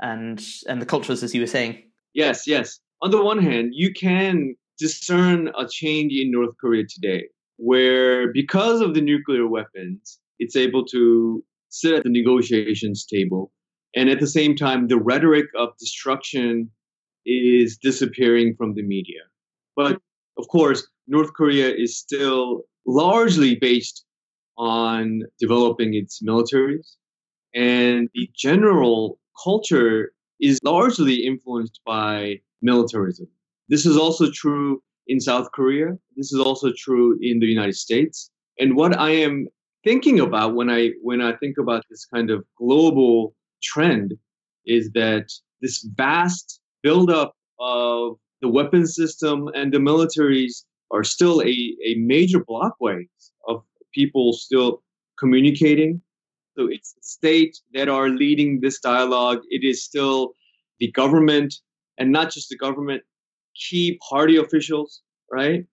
and 0.00 0.42
and 0.68 0.80
the 0.80 0.86
cultures, 0.86 1.22
as 1.22 1.34
you 1.34 1.40
were 1.40 1.46
saying. 1.46 1.82
Yes, 2.14 2.46
yes. 2.46 2.80
On 3.02 3.10
the 3.10 3.22
one 3.22 3.38
hand, 3.38 3.70
you 3.72 3.92
can 3.92 4.54
discern 4.78 5.48
a 5.58 5.68
change 5.68 6.12
in 6.12 6.30
North 6.30 6.54
Korea 6.60 6.84
today, 6.88 7.24
where 7.56 8.32
because 8.32 8.80
of 8.80 8.94
the 8.94 9.00
nuclear 9.00 9.46
weapons, 9.46 10.18
it's 10.38 10.56
able 10.56 10.84
to 10.86 11.44
sit 11.74 11.92
at 11.94 12.04
the 12.04 12.10
negotiations 12.10 13.04
table. 13.04 13.52
And 13.96 14.08
at 14.08 14.20
the 14.20 14.26
same 14.26 14.56
time, 14.56 14.88
the 14.88 14.98
rhetoric 14.98 15.46
of 15.56 15.76
destruction 15.78 16.70
is 17.26 17.78
disappearing 17.78 18.54
from 18.56 18.74
the 18.74 18.82
media. 18.82 19.22
But 19.76 20.00
of 20.38 20.48
course, 20.48 20.86
North 21.06 21.32
Korea 21.34 21.68
is 21.74 21.96
still 21.96 22.62
largely 22.86 23.56
based 23.56 24.04
on 24.56 25.22
developing 25.40 25.94
its 25.94 26.22
militaries. 26.22 26.96
And 27.54 28.08
the 28.14 28.28
general 28.34 29.18
culture 29.42 30.12
is 30.40 30.58
largely 30.64 31.26
influenced 31.26 31.80
by 31.86 32.40
militarism. 32.62 33.28
This 33.68 33.86
is 33.86 33.96
also 33.96 34.30
true 34.30 34.82
in 35.06 35.20
South 35.20 35.48
Korea. 35.52 35.96
This 36.16 36.32
is 36.32 36.40
also 36.40 36.72
true 36.76 37.18
in 37.20 37.38
the 37.38 37.46
United 37.46 37.76
States. 37.76 38.30
And 38.58 38.76
what 38.76 38.98
I 38.98 39.10
am 39.10 39.48
thinking 39.84 40.18
about 40.18 40.54
when 40.54 40.70
I 40.70 40.92
when 41.02 41.20
I 41.20 41.36
think 41.36 41.58
about 41.58 41.84
this 41.88 42.06
kind 42.06 42.30
of 42.30 42.44
global 42.58 43.34
trend 43.62 44.14
is 44.66 44.90
that 44.92 45.26
this 45.60 45.86
vast 45.94 46.60
buildup 46.82 47.34
of 47.60 48.16
the 48.40 48.48
weapon 48.48 48.86
system 48.86 49.48
and 49.54 49.72
the 49.72 49.78
militaries 49.78 50.64
are 50.90 51.04
still 51.04 51.40
a, 51.42 51.76
a 51.84 51.94
major 51.96 52.40
blockways 52.40 53.30
of 53.46 53.62
people 53.92 54.32
still 54.32 54.82
communicating. 55.18 56.00
So 56.56 56.66
it's 56.66 56.92
the 56.94 57.02
state 57.02 57.56
that 57.74 57.88
are 57.88 58.08
leading 58.08 58.60
this 58.60 58.80
dialogue. 58.80 59.40
It 59.50 59.64
is 59.64 59.84
still 59.84 60.34
the 60.78 60.90
government, 60.92 61.54
and 61.98 62.12
not 62.12 62.30
just 62.32 62.48
the 62.48 62.56
government, 62.56 63.02
key 63.54 63.98
party 64.08 64.36
officials, 64.36 65.02
right? 65.30 65.64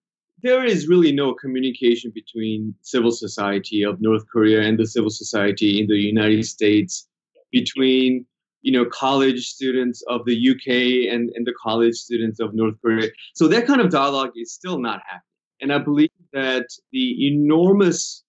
There 0.43 0.65
is 0.65 0.87
really 0.87 1.11
no 1.11 1.35
communication 1.35 2.11
between 2.13 2.73
civil 2.81 3.11
society 3.11 3.83
of 3.83 4.01
North 4.01 4.23
Korea 4.31 4.61
and 4.61 4.77
the 4.79 4.87
civil 4.87 5.11
society 5.11 5.79
in 5.79 5.87
the 5.87 5.97
United 5.97 6.45
States, 6.45 7.07
between 7.51 8.25
you 8.63 8.71
know 8.71 8.85
college 8.85 9.47
students 9.47 10.01
of 10.07 10.25
the 10.25 10.49
UK 10.51 11.13
and, 11.13 11.29
and 11.35 11.45
the 11.45 11.53
college 11.61 11.95
students 11.95 12.39
of 12.39 12.55
North 12.55 12.75
Korea. 12.81 13.09
So 13.35 13.47
that 13.49 13.67
kind 13.67 13.81
of 13.81 13.91
dialogue 13.91 14.31
is 14.35 14.51
still 14.51 14.79
not 14.79 15.01
happening. 15.05 15.21
And 15.61 15.71
I 15.71 15.77
believe 15.77 16.09
that 16.33 16.65
the 16.91 17.27
enormous 17.27 18.23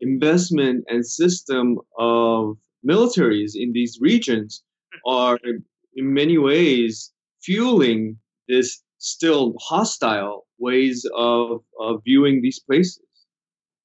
investment 0.00 0.84
and 0.88 1.04
system 1.04 1.80
of 1.98 2.58
militaries 2.88 3.52
in 3.56 3.72
these 3.72 3.98
regions 4.00 4.62
are 5.04 5.38
in 5.42 6.14
many 6.14 6.38
ways 6.38 7.12
fueling 7.42 8.18
this 8.46 8.82
still 8.98 9.54
hostile 9.60 10.45
ways 10.58 11.06
of, 11.16 11.62
of 11.80 12.02
viewing 12.04 12.40
these 12.42 12.60
places. 12.60 13.00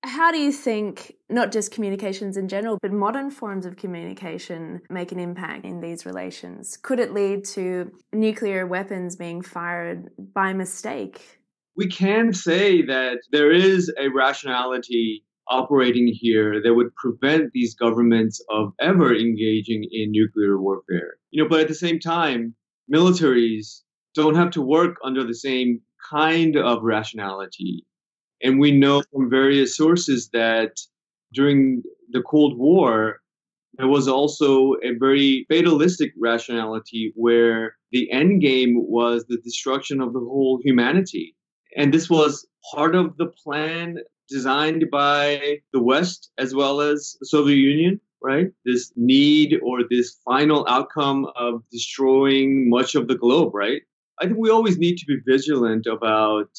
How 0.03 0.31
do 0.31 0.39
you 0.39 0.51
think 0.51 1.13
not 1.29 1.51
just 1.51 1.71
communications 1.71 2.35
in 2.35 2.47
general, 2.47 2.79
but 2.81 2.91
modern 2.91 3.29
forms 3.29 3.67
of 3.67 3.77
communication 3.77 4.81
make 4.89 5.11
an 5.11 5.19
impact 5.19 5.63
in 5.63 5.79
these 5.79 6.07
relations? 6.07 6.75
Could 6.77 6.99
it 6.99 7.13
lead 7.13 7.45
to 7.45 7.91
nuclear 8.11 8.65
weapons 8.65 9.15
being 9.15 9.43
fired 9.43 10.09
by 10.17 10.53
mistake? 10.53 11.39
We 11.77 11.87
can 11.87 12.33
say 12.33 12.81
that 12.81 13.19
there 13.31 13.51
is 13.51 13.93
a 13.99 14.09
rationality 14.09 15.23
operating 15.47 16.07
here 16.07 16.61
that 16.63 16.73
would 16.73 16.95
prevent 16.95 17.51
these 17.53 17.75
governments 17.75 18.43
of 18.49 18.73
ever 18.79 19.15
engaging 19.15 19.87
in 19.91 20.11
nuclear 20.11 20.59
warfare. 20.59 21.17
You 21.29 21.43
know, 21.43 21.49
but 21.49 21.59
at 21.59 21.67
the 21.67 21.75
same 21.75 21.99
time, 21.99 22.55
militaries 22.91 23.81
don't 24.15 24.35
have 24.35 24.51
to 24.51 24.61
work 24.61 24.97
under 25.03 25.23
the 25.23 25.35
same 25.35 25.81
kind 26.09 26.55
of 26.57 26.83
rationality. 26.83 27.85
And 28.43 28.59
we 28.59 28.71
know 28.71 29.03
from 29.11 29.29
various 29.29 29.77
sources 29.77 30.29
that 30.33 30.77
during 31.33 31.83
the 32.11 32.21
Cold 32.21 32.57
War, 32.57 33.21
there 33.77 33.87
was 33.87 34.07
also 34.07 34.73
a 34.83 34.97
very 34.99 35.45
fatalistic 35.49 36.11
rationality 36.19 37.13
where 37.15 37.75
the 37.91 38.11
end 38.11 38.41
game 38.41 38.75
was 38.87 39.25
the 39.27 39.37
destruction 39.37 40.01
of 40.01 40.13
the 40.13 40.19
whole 40.19 40.59
humanity. 40.63 41.35
And 41.77 41.93
this 41.93 42.09
was 42.09 42.45
part 42.73 42.95
of 42.95 43.15
the 43.17 43.27
plan 43.27 43.97
designed 44.29 44.89
by 44.91 45.59
the 45.73 45.81
West 45.81 46.31
as 46.37 46.53
well 46.53 46.81
as 46.81 47.15
the 47.19 47.27
Soviet 47.27 47.55
Union, 47.55 47.99
right? 48.21 48.47
This 48.65 48.91
need 48.95 49.59
or 49.63 49.79
this 49.89 50.17
final 50.25 50.65
outcome 50.67 51.27
of 51.35 51.63
destroying 51.71 52.69
much 52.69 52.95
of 52.95 53.07
the 53.07 53.15
globe, 53.15 53.53
right? 53.53 53.81
I 54.21 54.25
think 54.25 54.37
we 54.37 54.51
always 54.51 54.77
need 54.77 54.97
to 54.97 55.05
be 55.07 55.17
vigilant 55.25 55.87
about 55.87 56.49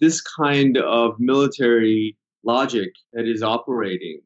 this 0.00 0.20
kind 0.20 0.76
of 0.78 1.14
military 1.20 2.16
logic 2.42 2.90
that 3.12 3.28
is 3.28 3.40
operating. 3.40 4.20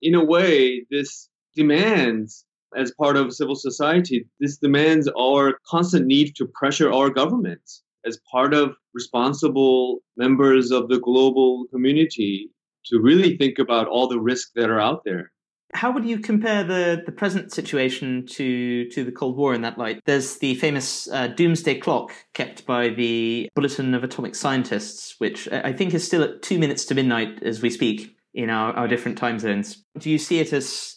In 0.00 0.14
a 0.14 0.24
way, 0.24 0.86
this 0.92 1.28
demands, 1.56 2.44
as 2.76 2.92
part 2.92 3.16
of 3.16 3.34
civil 3.34 3.56
society, 3.56 4.24
this 4.38 4.56
demands 4.56 5.08
our 5.18 5.58
constant 5.66 6.06
need 6.06 6.36
to 6.36 6.46
pressure 6.54 6.92
our 6.92 7.10
governments 7.10 7.82
as 8.06 8.20
part 8.30 8.54
of 8.54 8.76
responsible 8.94 9.98
members 10.16 10.70
of 10.70 10.88
the 10.88 11.00
global 11.00 11.64
community 11.72 12.50
to 12.86 13.00
really 13.00 13.36
think 13.36 13.58
about 13.58 13.88
all 13.88 14.06
the 14.06 14.20
risks 14.20 14.52
that 14.54 14.70
are 14.70 14.80
out 14.80 15.02
there. 15.04 15.32
How 15.72 15.92
would 15.92 16.04
you 16.04 16.18
compare 16.18 16.64
the, 16.64 17.02
the 17.04 17.12
present 17.12 17.52
situation 17.52 18.26
to, 18.26 18.88
to 18.90 19.04
the 19.04 19.12
Cold 19.12 19.36
War 19.36 19.54
in 19.54 19.62
that 19.62 19.78
light? 19.78 20.02
There's 20.04 20.38
the 20.38 20.54
famous 20.56 21.08
uh, 21.10 21.28
doomsday 21.28 21.78
clock 21.78 22.12
kept 22.34 22.66
by 22.66 22.88
the 22.88 23.48
Bulletin 23.54 23.94
of 23.94 24.02
Atomic 24.02 24.34
Scientists, 24.34 25.14
which 25.18 25.48
I 25.52 25.72
think 25.72 25.94
is 25.94 26.04
still 26.04 26.22
at 26.22 26.42
two 26.42 26.58
minutes 26.58 26.84
to 26.86 26.94
midnight 26.94 27.42
as 27.42 27.62
we 27.62 27.70
speak 27.70 28.16
in 28.34 28.50
our, 28.50 28.72
our 28.72 28.88
different 28.88 29.18
time 29.18 29.38
zones. 29.38 29.84
Do 29.98 30.10
you 30.10 30.18
see 30.18 30.40
it 30.40 30.52
as 30.52 30.96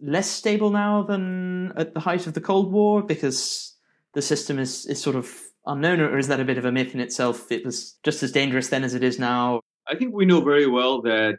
less 0.00 0.30
stable 0.30 0.70
now 0.70 1.02
than 1.02 1.72
at 1.76 1.94
the 1.94 2.00
height 2.00 2.26
of 2.26 2.34
the 2.34 2.40
Cold 2.40 2.72
War 2.72 3.02
because 3.02 3.76
the 4.14 4.22
system 4.22 4.58
is, 4.58 4.86
is 4.86 5.00
sort 5.00 5.16
of 5.16 5.32
unknown, 5.66 6.00
or 6.00 6.18
is 6.18 6.28
that 6.28 6.40
a 6.40 6.44
bit 6.44 6.58
of 6.58 6.64
a 6.64 6.72
myth 6.72 6.94
in 6.94 7.00
itself? 7.00 7.50
It 7.50 7.64
was 7.64 7.98
just 8.02 8.22
as 8.22 8.32
dangerous 8.32 8.68
then 8.68 8.84
as 8.84 8.94
it 8.94 9.02
is 9.02 9.18
now. 9.18 9.60
I 9.88 9.96
think 9.96 10.14
we 10.14 10.24
know 10.24 10.40
very 10.40 10.66
well 10.66 11.02
that 11.02 11.38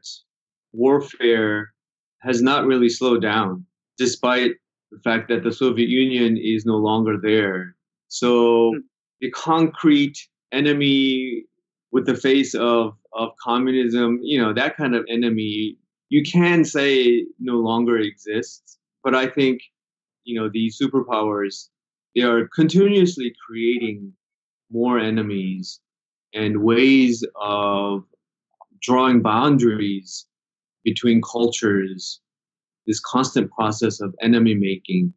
warfare 0.72 1.74
has 2.22 2.42
not 2.42 2.66
really 2.66 2.90
slowed 2.90 3.22
down, 3.22 3.66
despite 3.98 4.54
the 4.92 5.00
fact 5.04 5.30
that 5.30 5.44
the 5.44 5.52
Soviet 5.52 5.90
Union 5.90 6.38
is 6.38 6.66
no 6.66 6.78
longer 6.78 7.18
there. 7.22 7.76
So 8.08 8.72
hmm. 8.74 8.80
the 9.22 9.32
concrete 9.32 10.18
enemy 10.52 11.44
with 11.92 12.06
the 12.06 12.16
face 12.16 12.54
of, 12.54 12.94
of 13.14 13.30
communism, 13.42 14.20
you 14.22 14.42
know, 14.42 14.54
that 14.54 14.78
kind 14.78 14.96
of 14.96 15.06
enemy, 15.10 15.78
you 16.10 16.24
can 16.24 16.66
say 16.66 17.26
no 17.40 17.56
longer 17.56 17.98
exists. 17.98 18.78
But 19.04 19.16
I 19.16 19.28
think, 19.28 19.62
you 20.24 20.40
know, 20.40 20.50
the 20.52 20.72
superpowers, 20.82 21.70
they 22.16 22.22
are 22.22 22.48
continuously 22.48 23.34
creating 23.46 24.14
more 24.72 25.00
enemies 25.00 25.80
and 26.34 26.64
ways 26.64 27.24
of 27.40 28.04
drawing 28.82 29.22
boundaries 29.22 30.26
between 30.86 31.22
cultures, 31.22 32.22
this 32.88 33.02
constant 33.02 33.52
process 33.52 34.00
of 34.00 34.16
enemy 34.22 34.54
making. 34.54 35.14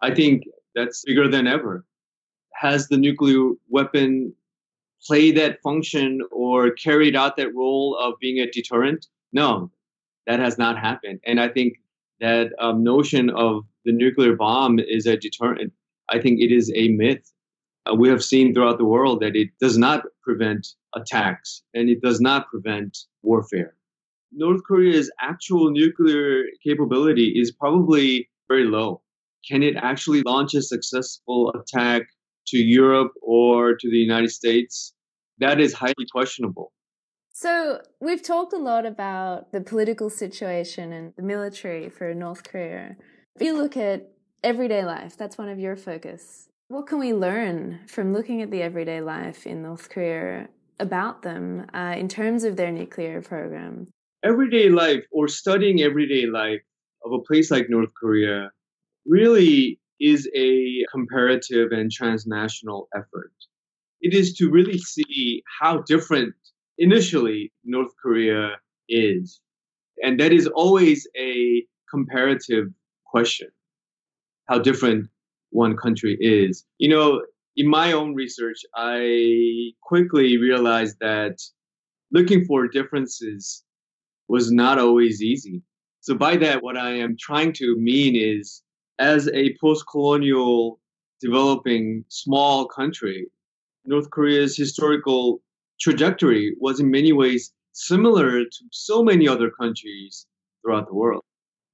I 0.00 0.14
think 0.14 0.44
that's 0.74 1.04
bigger 1.04 1.28
than 1.28 1.46
ever. 1.46 1.84
Has 2.54 2.88
the 2.88 2.96
nuclear 2.96 3.50
weapon 3.68 4.32
played 5.06 5.36
that 5.36 5.60
function 5.62 6.20
or 6.30 6.70
carried 6.70 7.16
out 7.16 7.36
that 7.36 7.54
role 7.54 7.98
of 8.00 8.14
being 8.20 8.38
a 8.38 8.50
deterrent? 8.50 9.06
No, 9.32 9.70
that 10.26 10.40
has 10.40 10.56
not 10.56 10.78
happened. 10.78 11.20
And 11.26 11.40
I 11.40 11.48
think 11.48 11.74
that 12.20 12.52
um, 12.58 12.82
notion 12.82 13.30
of 13.30 13.64
the 13.84 13.92
nuclear 13.92 14.36
bomb 14.36 14.78
is 14.78 15.06
a 15.06 15.16
deterrent. 15.16 15.72
I 16.10 16.20
think 16.20 16.40
it 16.40 16.52
is 16.52 16.70
a 16.74 16.88
myth. 16.88 17.32
Uh, 17.86 17.94
we 17.94 18.08
have 18.08 18.22
seen 18.22 18.52
throughout 18.52 18.78
the 18.78 18.84
world 18.84 19.20
that 19.20 19.36
it 19.36 19.48
does 19.60 19.78
not 19.78 20.04
prevent 20.22 20.66
attacks 20.94 21.62
and 21.74 21.88
it 21.88 22.02
does 22.02 22.20
not 22.20 22.48
prevent 22.48 22.98
warfare. 23.22 23.74
North 24.32 24.62
Korea's 24.66 25.10
actual 25.20 25.70
nuclear 25.70 26.44
capability 26.64 27.34
is 27.36 27.52
probably 27.52 28.28
very 28.48 28.64
low. 28.64 29.02
Can 29.48 29.62
it 29.62 29.76
actually 29.76 30.22
launch 30.22 30.54
a 30.54 30.62
successful 30.62 31.52
attack 31.54 32.02
to 32.48 32.58
Europe 32.58 33.12
or 33.22 33.74
to 33.74 33.90
the 33.90 33.96
United 33.96 34.30
States? 34.30 34.94
That 35.38 35.60
is 35.60 35.72
highly 35.72 36.06
questionable. 36.12 36.72
So, 37.32 37.80
we've 38.00 38.22
talked 38.22 38.52
a 38.52 38.58
lot 38.58 38.84
about 38.84 39.52
the 39.52 39.60
political 39.60 40.10
situation 40.10 40.92
and 40.92 41.14
the 41.16 41.22
military 41.22 41.88
for 41.88 42.12
North 42.12 42.44
Korea. 42.44 42.96
If 43.36 43.42
you 43.42 43.56
look 43.56 43.76
at 43.76 44.10
everyday 44.44 44.84
life, 44.84 45.16
that's 45.16 45.38
one 45.38 45.48
of 45.48 45.58
your 45.58 45.76
focus. 45.76 46.48
What 46.68 46.86
can 46.86 46.98
we 46.98 47.14
learn 47.14 47.80
from 47.86 48.12
looking 48.12 48.42
at 48.42 48.50
the 48.50 48.62
everyday 48.62 49.00
life 49.00 49.46
in 49.46 49.62
North 49.62 49.88
Korea 49.88 50.48
about 50.78 51.22
them 51.22 51.66
uh, 51.72 51.94
in 51.96 52.08
terms 52.08 52.44
of 52.44 52.56
their 52.56 52.70
nuclear 52.70 53.22
program? 53.22 53.88
Everyday 54.22 54.68
life 54.68 55.04
or 55.10 55.28
studying 55.28 55.82
everyday 55.82 56.26
life 56.26 56.62
of 57.04 57.12
a 57.12 57.20
place 57.20 57.50
like 57.50 57.70
North 57.70 57.90
Korea 57.98 58.50
really 59.06 59.80
is 60.00 60.28
a 60.34 60.84
comparative 60.92 61.72
and 61.72 61.90
transnational 61.90 62.88
effort. 62.94 63.32
It 64.00 64.14
is 64.14 64.34
to 64.36 64.50
really 64.50 64.78
see 64.78 65.42
how 65.60 65.82
different 65.82 66.34
initially 66.78 67.52
North 67.64 67.92
Korea 68.02 68.56
is. 68.88 69.40
And 70.02 70.18
that 70.20 70.32
is 70.32 70.46
always 70.46 71.06
a 71.16 71.64
comparative 71.90 72.68
question 73.06 73.48
how 74.50 74.58
different 74.58 75.08
one 75.50 75.76
country 75.76 76.16
is. 76.20 76.64
You 76.78 76.88
know, 76.88 77.22
in 77.56 77.68
my 77.68 77.92
own 77.92 78.14
research, 78.14 78.58
I 78.74 79.70
quickly 79.82 80.38
realized 80.38 80.96
that 81.00 81.40
looking 82.12 82.44
for 82.44 82.66
differences 82.66 83.62
was 84.30 84.52
not 84.52 84.78
always 84.78 85.20
easy. 85.20 85.60
So, 86.00 86.14
by 86.14 86.36
that, 86.36 86.62
what 86.62 86.76
I 86.76 86.92
am 86.92 87.16
trying 87.18 87.52
to 87.54 87.76
mean 87.76 88.14
is 88.16 88.62
as 89.00 89.28
a 89.28 89.56
post 89.60 89.84
colonial 89.90 90.78
developing 91.20 92.04
small 92.08 92.66
country, 92.66 93.26
North 93.84 94.08
Korea's 94.10 94.56
historical 94.56 95.42
trajectory 95.80 96.54
was 96.60 96.78
in 96.78 96.90
many 96.90 97.12
ways 97.12 97.52
similar 97.72 98.44
to 98.44 98.62
so 98.70 99.02
many 99.02 99.26
other 99.26 99.50
countries 99.50 100.26
throughout 100.62 100.86
the 100.86 100.94
world. 100.94 101.24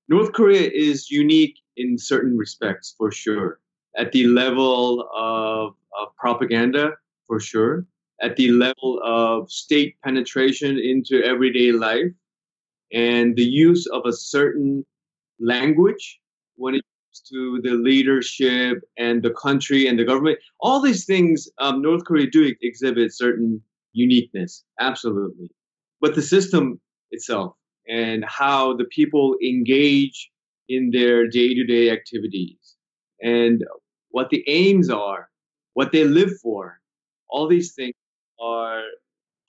North 0.09 0.33
Korea 0.33 0.71
is 0.71 1.11
unique 1.11 1.59
in 1.77 1.99
certain 1.99 2.38
respects, 2.38 2.95
for 2.97 3.11
sure. 3.11 3.61
At 3.99 4.12
the 4.12 4.27
level 4.29 5.07
of, 5.14 5.75
of 6.01 6.16
propaganda, 6.16 6.92
for 7.27 7.38
sure. 7.38 7.87
At 8.23 8.37
the 8.37 8.51
level 8.51 9.01
of 9.05 9.51
state 9.51 9.97
penetration 10.03 10.79
into 10.79 11.23
everyday 11.23 11.73
life, 11.73 12.12
and 12.92 13.37
the 13.37 13.44
use 13.44 13.87
of 13.87 14.03
a 14.07 14.12
certain 14.12 14.85
language 15.40 16.20
when 16.57 16.75
it 16.75 16.83
comes 16.83 17.22
to 17.31 17.61
the 17.62 17.75
leadership 17.75 18.79
and 18.96 19.22
the 19.22 19.31
country 19.31 19.87
and 19.87 19.99
the 19.99 20.05
government. 20.05 20.38
All 20.61 20.81
these 20.81 21.05
things, 21.05 21.49
um, 21.59 21.83
North 21.83 22.05
Korea 22.05 22.29
do 22.31 22.53
exhibit 22.62 23.12
certain 23.14 23.61
uniqueness, 23.92 24.64
absolutely. 24.81 25.51
But 26.01 26.14
the 26.14 26.22
system 26.22 26.81
itself 27.11 27.55
and 27.88 28.25
how 28.25 28.77
the 28.77 28.85
people 28.85 29.37
engage 29.44 30.31
in 30.68 30.90
their 30.90 31.29
day 31.29 31.55
to 31.55 31.64
day 31.64 31.90
activities 31.90 32.77
and 33.22 33.64
what 34.11 34.31
the 34.31 34.44
aims 34.49 34.90
are, 34.90 35.29
what 35.75 35.92
they 35.92 36.05
live 36.05 36.31
for, 36.42 36.81
all 37.29 37.49
these 37.49 37.75
things 37.75 37.94
are 38.40 38.83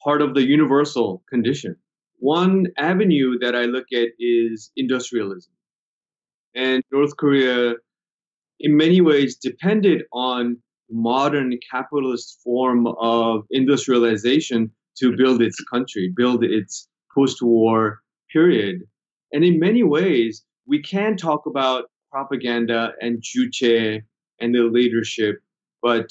part 0.04 0.22
of 0.22 0.34
the 0.34 0.46
universal 0.46 1.24
condition. 1.30 1.76
One 2.20 2.68
avenue 2.78 3.38
that 3.40 3.56
I 3.56 3.64
look 3.64 3.86
at 3.94 4.10
is 4.20 4.72
industrialism. 4.76 5.54
And 6.56 6.84
North 6.92 7.16
Korea, 7.18 7.76
in 8.60 8.76
many 8.76 9.02
ways, 9.02 9.36
depended 9.36 10.04
on 10.12 10.58
modern 10.90 11.58
capitalist 11.70 12.40
form 12.44 12.88
of 13.00 13.46
industrialization 13.52 14.72
to 14.98 15.16
build 15.16 15.42
its 15.42 15.62
country, 15.72 16.12
build 16.16 16.44
its 16.44 16.88
post-war 17.14 18.02
period. 18.32 18.82
And 19.32 19.44
in 19.44 19.60
many 19.60 19.84
ways, 19.84 20.44
we 20.66 20.82
can 20.82 21.18
talk 21.18 21.46
about 21.46 21.86
propaganda 22.12 22.94
and 23.02 23.22
juche 23.22 24.02
and 24.40 24.56
the 24.56 24.64
leadership, 24.64 25.40
but 25.82 26.10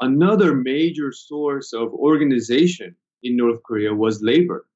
another 0.00 0.54
major 0.54 1.12
source 1.12 1.72
of 1.72 1.92
organization 1.92 2.94
in 3.22 3.36
North 3.36 3.60
Korea 3.64 3.94
was 3.94 4.22
labor, 4.22 4.66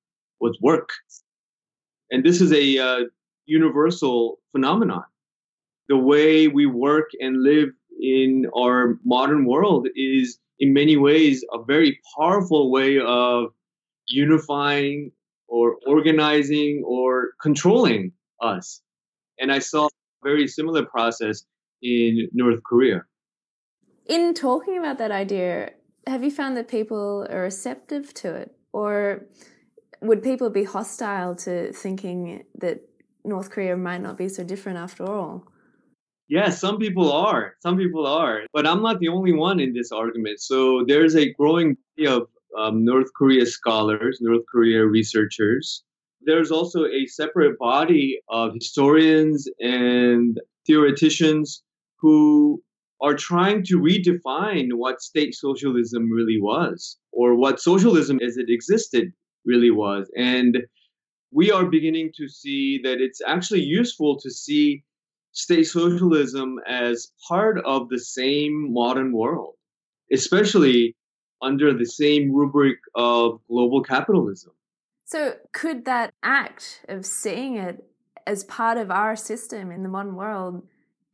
was 0.41 0.59
work. 0.61 0.91
And 2.11 2.25
this 2.25 2.41
is 2.41 2.53
a 2.53 2.79
uh, 2.79 3.01
universal 3.47 4.39
phenomenon. 4.53 5.05
The 5.89 5.97
way 5.97 6.49
we 6.49 6.67
work 6.67 7.11
and 7.21 7.43
live 7.43 7.71
in 8.01 8.47
our 8.57 8.99
modern 9.05 9.45
world 9.47 9.89
is, 9.97 10.39
in 10.59 10.73
many 10.73 10.97
ways, 10.97 11.45
a 11.53 11.63
very 11.63 11.99
powerful 12.17 12.71
way 12.71 12.99
of 12.99 13.53
unifying 14.07 15.13
or 15.49 15.77
organizing 15.87 16.83
or 16.87 17.31
controlling 17.41 18.13
us. 18.41 18.81
And 19.39 19.51
I 19.53 19.59
saw 19.59 19.87
a 19.87 19.91
very 20.23 20.47
similar 20.47 20.85
process 20.85 21.45
in 21.83 22.29
North 22.33 22.63
Korea. 22.65 23.03
In 24.07 24.35
talking 24.35 24.79
about 24.79 24.99
that 24.99 25.11
idea, 25.11 25.71
have 26.07 26.25
you 26.25 26.31
found 26.31 26.57
that 26.57 26.69
people 26.69 27.27
are 27.31 27.43
receptive 27.43 28.15
to 28.15 28.35
it? 28.35 28.55
Or 28.73 29.27
would 30.01 30.23
people 30.23 30.51
be 30.51 30.65
hostile 30.65 31.35
to 31.37 31.73
thinking 31.73 32.45
that 32.59 32.81
North 33.25 33.51
Korea 33.51 33.77
might 33.77 34.01
not 34.01 34.17
be 34.17 34.29
so 34.29 34.45
different 34.45 34.79
after 34.79 35.05
all. 35.05 35.45
Yeah, 36.29 36.51
some 36.51 36.79
people 36.79 37.11
are. 37.13 37.55
Some 37.61 37.77
people 37.77 38.07
are. 38.07 38.43
But 38.53 38.67
I'm 38.67 38.83
not 38.83 39.01
the 39.01 39.09
only 39.09 39.33
one 39.33 39.61
in 39.61 39.73
this 39.73 39.91
argument. 39.93 40.41
So 40.41 40.85
there's 40.87 41.17
a 41.17 41.33
growing 41.33 41.77
body 41.97 42.07
of 42.07 42.29
um, 42.59 42.85
North 42.85 43.09
Korea 43.17 43.47
scholars, 43.47 44.19
North 44.21 44.45
Korea 44.51 44.85
researchers. 44.85 45.85
There's 46.21 46.51
also 46.51 46.87
a 46.87 47.07
separate 47.07 47.59
body 47.59 48.21
of 48.29 48.55
historians 48.55 49.49
and 49.61 50.39
theoreticians 50.67 51.63
who 51.97 52.63
are 53.01 53.15
trying 53.15 53.63
to 53.65 53.79
redefine 53.79 54.73
what 54.73 55.01
state 55.01 55.35
socialism 55.35 56.11
really 56.11 56.41
was 56.41 56.99
or 57.13 57.35
what 57.35 57.61
socialism 57.61 58.19
as 58.21 58.37
it 58.37 58.51
existed 58.51 59.13
really 59.49 59.71
was. 59.71 60.11
And 60.17 60.59
we 61.33 61.51
are 61.51 61.67
beginning 61.67 62.13
to 62.19 62.29
see 62.29 62.81
that 62.85 63.01
it's 63.01 63.21
actually 63.27 63.63
useful 63.63 64.21
to 64.21 64.31
see 64.31 64.85
state 65.33 65.65
socialism 65.65 66.59
as 66.69 67.11
part 67.29 67.59
of 67.65 67.89
the 67.89 67.99
same 67.99 68.73
modern 68.73 69.13
world, 69.13 69.55
especially 70.13 70.95
under 71.43 71.73
the 71.73 71.87
same 71.87 72.33
rubric 72.33 72.79
of 72.95 73.41
global 73.49 73.83
capitalism. 73.83 74.53
So, 75.05 75.37
could 75.53 75.85
that 75.87 76.13
act 76.23 76.85
of 76.89 77.07
seeing 77.07 77.57
it 77.57 77.85
as 78.29 78.45
part 78.45 78.77
of 78.77 78.91
our 78.91 79.17
system 79.17 79.73
in 79.73 79.83
the 79.83 79.89
modern 79.89 80.15
world, 80.15 80.63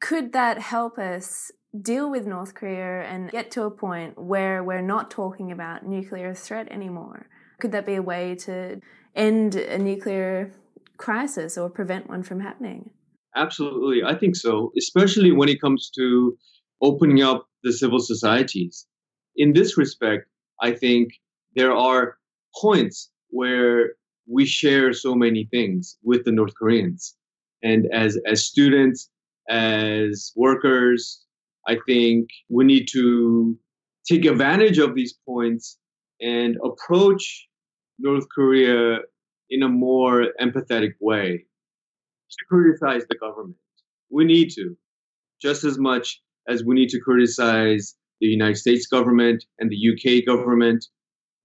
could 0.01 0.33
that 0.33 0.59
help 0.59 0.99
us 0.99 1.53
deal 1.81 2.11
with 2.11 2.27
North 2.27 2.55
Korea 2.55 3.05
and 3.05 3.31
get 3.31 3.53
to 3.53 3.63
a 3.63 3.71
point 3.71 4.19
where 4.19 4.65
we're 4.65 4.83
not 4.83 5.13
talking 5.13 5.53
about 5.53 5.87
nuclear 5.87 6.35
threat 6.35 6.67
anymore? 6.73 7.29
Could 7.61 7.73
that 7.73 7.87
be 7.87 7.95
a 7.95 8.03
way 8.03 8.35
to 8.37 8.81
end 9.15 9.55
a 9.55 9.79
nuclear 9.79 10.53
crisis 10.97 11.57
or 11.57 11.71
prevent 11.71 12.09
one 12.09 12.23
from 12.23 12.41
happening? 12.41 12.91
Absolutely. 13.37 14.03
I 14.05 14.15
think 14.15 14.37
so, 14.37 14.73
especially 14.79 15.33
when 15.33 15.49
it 15.49 15.61
comes 15.61 15.91
to 15.97 16.37
opening 16.81 17.23
up 17.23 17.49
the 17.63 17.73
civil 17.73 17.99
societies. 17.99 18.87
In 19.37 19.53
this 19.53 19.77
respect, 19.77 20.29
I 20.61 20.73
think 20.73 21.11
there 21.57 21.73
are 21.73 22.17
points 22.61 23.11
where 23.31 23.95
we 24.31 24.47
share 24.47 24.93
so 24.93 25.15
many 25.15 25.49
things 25.51 25.99
with 26.03 26.25
the 26.25 26.33
North 26.33 26.55
Koreans. 26.55 27.17
And 27.63 27.87
as, 27.93 28.19
as 28.27 28.45
students, 28.45 29.11
as 29.49 30.33
workers, 30.37 31.25
I 31.67 31.79
think 31.87 32.29
we 32.49 32.65
need 32.65 32.87
to 32.93 33.59
take 34.07 34.25
advantage 34.27 34.79
of 34.79 34.95
these 34.95 35.15
points 35.27 35.79
and 36.21 36.57
approach 36.65 37.49
North 37.99 38.27
Korea 38.35 38.99
in 39.51 39.63
a 39.63 39.69
more 39.69 40.29
empathetic 40.41 40.93
way 41.01 41.45
to 42.31 42.45
criticize 42.49 43.03
the 43.09 43.17
government. 43.17 43.57
We 44.11 44.25
need 44.25 44.51
to, 44.51 44.77
just 45.41 45.65
as 45.65 45.79
much 45.79 46.21
as 46.49 46.65
we 46.65 46.75
need 46.75 46.89
to 46.91 47.01
criticize 47.01 47.95
the 48.21 48.27
United 48.27 48.57
States 48.57 48.87
government 48.87 49.45
and 49.59 49.71
the 49.71 49.77
UK 49.93 50.25
government. 50.27 50.87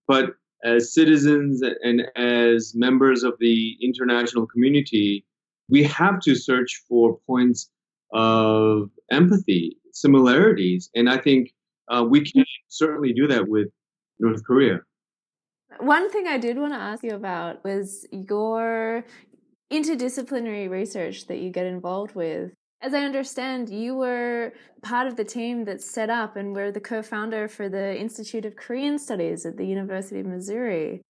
But 0.08 0.32
as 0.64 0.94
citizens 0.94 1.62
and 1.84 2.04
as 2.16 2.74
members 2.76 3.24
of 3.24 3.34
the 3.40 3.78
international 3.82 4.46
community, 4.48 5.26
we 5.70 5.84
have 5.84 6.20
to 6.22 6.36
search 6.36 6.84
for 6.88 7.20
points 7.28 7.70
of 8.14 8.90
empathy, 9.12 9.78
similarities. 9.94 10.90
And 10.96 11.10
I 11.10 11.18
think 11.18 11.52
uh, 11.90 12.06
we 12.08 12.30
can 12.30 12.44
certainly 12.68 13.14
do 13.14 13.28
that 13.28 13.48
with 13.48 13.68
North 14.20 14.44
Korea. 14.44 14.80
One 15.80 16.10
thing 16.10 16.28
I 16.28 16.38
did 16.38 16.58
want 16.58 16.74
to 16.74 16.80
ask 16.80 17.04
you 17.04 17.16
about 17.16 17.64
was 17.64 18.06
your 18.12 19.06
interdisciplinary 19.72 20.70
research 20.70 21.28
that 21.28 21.40
you 21.40 21.52
get 21.52 21.66
involved 21.66 22.16
with. 22.16 22.52
As 22.82 22.94
I 22.94 23.02
understand, 23.02 23.70
you 23.70 23.96
were 23.96 24.54
part 24.82 25.08
of 25.08 25.16
the 25.16 25.26
team 25.26 25.66
that 25.66 25.82
set 25.82 26.10
up 26.10 26.38
and 26.38 26.56
were 26.56 26.72
the 26.72 26.80
co 26.80 27.02
founder 27.02 27.48
for 27.48 27.70
the 27.70 27.98
Institute 28.00 28.46
of 28.46 28.56
Korean 28.56 28.98
Studies 28.98 29.46
at 29.46 29.58
the 29.58 29.66
University 29.66 30.22
of 30.22 30.26
Missouri. 30.26 31.02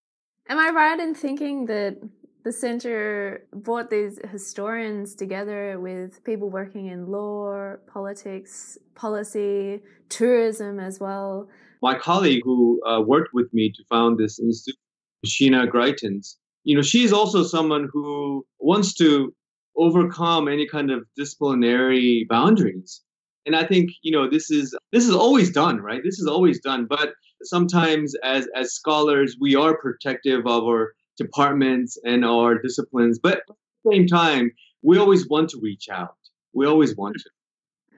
Am 0.49 0.57
I 0.57 0.69
right 0.69 0.99
in 0.99 1.13
thinking 1.13 1.67
that 1.67 1.97
the 2.43 2.51
center 2.51 3.45
brought 3.53 3.91
these 3.91 4.19
historians 4.31 5.13
together 5.13 5.79
with 5.79 6.23
people 6.23 6.49
working 6.49 6.87
in 6.87 7.07
law, 7.07 7.75
politics, 7.85 8.77
policy, 8.95 9.81
tourism 10.09 10.79
as 10.79 10.99
well? 10.99 11.49
My 11.81 11.97
colleague 11.97 12.41
who 12.43 12.81
uh, 12.85 13.01
worked 13.01 13.33
with 13.33 13.53
me 13.53 13.71
to 13.71 13.83
found 13.89 14.17
this 14.17 14.39
institute, 14.39 14.77
Sheena 15.25 15.67
Greitens, 15.67 16.35
you 16.63 16.75
know, 16.75 16.81
she's 16.81 17.13
also 17.13 17.43
someone 17.43 17.89
who 17.91 18.45
wants 18.59 18.93
to 18.95 19.33
overcome 19.77 20.47
any 20.47 20.67
kind 20.67 20.91
of 20.91 21.05
disciplinary 21.15 22.25
boundaries. 22.29 23.01
And 23.45 23.55
I 23.55 23.65
think, 23.65 23.91
you 24.03 24.11
know, 24.11 24.29
this 24.29 24.51
is 24.51 24.75
this 24.91 25.07
is 25.07 25.15
always 25.15 25.51
done, 25.51 25.79
right? 25.79 26.01
This 26.03 26.19
is 26.19 26.27
always 26.27 26.59
done. 26.59 26.85
But 26.85 27.13
sometimes 27.43 28.13
as 28.23 28.47
as 28.55 28.73
scholars, 28.73 29.37
we 29.39 29.55
are 29.55 29.77
protective 29.77 30.45
of 30.45 30.63
our 30.63 30.93
departments 31.17 31.97
and 32.03 32.25
our 32.25 32.59
disciplines. 32.59 33.19
But 33.19 33.37
at 33.37 33.43
the 33.47 33.91
same 33.91 34.07
time, 34.07 34.51
we 34.81 34.97
always 34.97 35.27
want 35.27 35.49
to 35.51 35.59
reach 35.61 35.87
out. 35.91 36.15
We 36.53 36.65
always 36.65 36.95
want 36.95 37.15
to. 37.17 37.29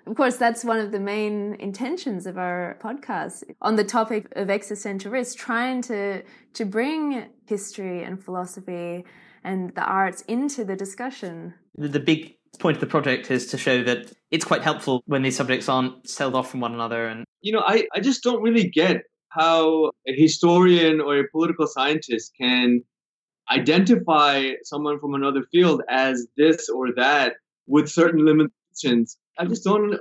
Of 0.08 0.16
course, 0.16 0.38
that's 0.38 0.64
one 0.64 0.80
of 0.80 0.92
the 0.92 1.00
main 1.00 1.56
intentions 1.56 2.26
of 2.26 2.38
our 2.38 2.78
podcast 2.82 3.44
on 3.62 3.76
the 3.76 3.84
topic 3.84 4.28
of 4.36 4.50
existential 4.50 5.12
risk, 5.12 5.38
trying 5.38 5.82
to 5.84 6.24
to 6.54 6.66
bring 6.66 7.28
history 7.46 8.04
and 8.04 8.24
philosophy 8.24 9.06
and 9.44 9.74
the 9.76 9.84
arts 9.84 10.22
into 10.24 10.64
the 10.64 10.76
discussion. 10.76 11.54
The 11.76 12.00
big 12.00 12.36
point 12.60 12.78
of 12.78 12.82
the 12.82 12.88
project 12.88 13.32
is 13.32 13.48
to 13.48 13.58
show 13.58 13.84
that 13.84 14.12
it's 14.30 14.46
quite 14.46 14.62
helpful 14.62 15.04
when 15.06 15.22
these 15.22 15.36
subjects 15.36 15.70
aren't 15.70 16.08
sold 16.08 16.36
off 16.36 16.52
from 16.52 16.60
one 16.60 16.74
another 16.74 17.08
and 17.08 17.24
you 17.42 17.52
know 17.52 17.64
I, 17.66 17.88
I 17.96 18.02
just 18.02 18.24
don't 18.24 18.42
really 18.42 18.70
get 18.70 19.04
how 19.30 19.92
a 20.08 20.14
historian 20.14 21.00
or 21.00 21.18
a 21.20 21.28
political 21.30 21.66
scientist 21.66 22.34
can 22.40 22.84
identify 23.50 24.52
someone 24.64 25.00
from 25.00 25.16
another 25.16 25.44
field 25.52 25.82
as 25.90 26.28
this 26.38 26.70
or 26.70 26.94
that 26.96 27.36
with 27.68 27.90
certain 27.90 28.26
limitations 28.26 29.18
i 29.40 29.46
just 29.46 29.64
don't 29.64 29.98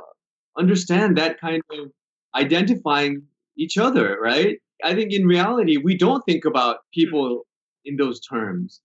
understand 0.59 1.17
that 1.17 1.41
kind 1.41 1.63
of 1.73 1.91
identifying 2.35 3.23
each 3.57 3.79
other 3.79 4.19
right 4.21 4.59
i 4.85 4.95
think 4.95 5.13
in 5.13 5.27
reality 5.27 5.77
we 5.77 5.97
don't 5.97 6.23
think 6.25 6.45
about 6.45 6.79
people 6.93 7.29
mm-hmm. 7.29 7.91
in 7.91 7.97
those 7.97 8.21
terms 8.21 8.81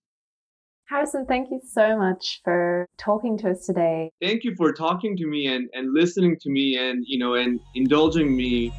Harrison, 0.88 1.26
thank 1.26 1.50
you 1.50 1.60
so 1.64 1.98
much 1.98 2.40
for 2.44 2.86
talking 2.96 3.36
to 3.38 3.50
us 3.50 3.66
today. 3.66 4.08
Thank 4.22 4.44
you 4.44 4.54
for 4.54 4.72
talking 4.72 5.16
to 5.16 5.26
me 5.26 5.48
and, 5.48 5.68
and 5.72 5.92
listening 5.92 6.36
to 6.42 6.48
me 6.48 6.78
and 6.78 7.04
you 7.08 7.18
know 7.18 7.34
and 7.34 7.58
indulging 7.74 8.36
me. 8.36 8.72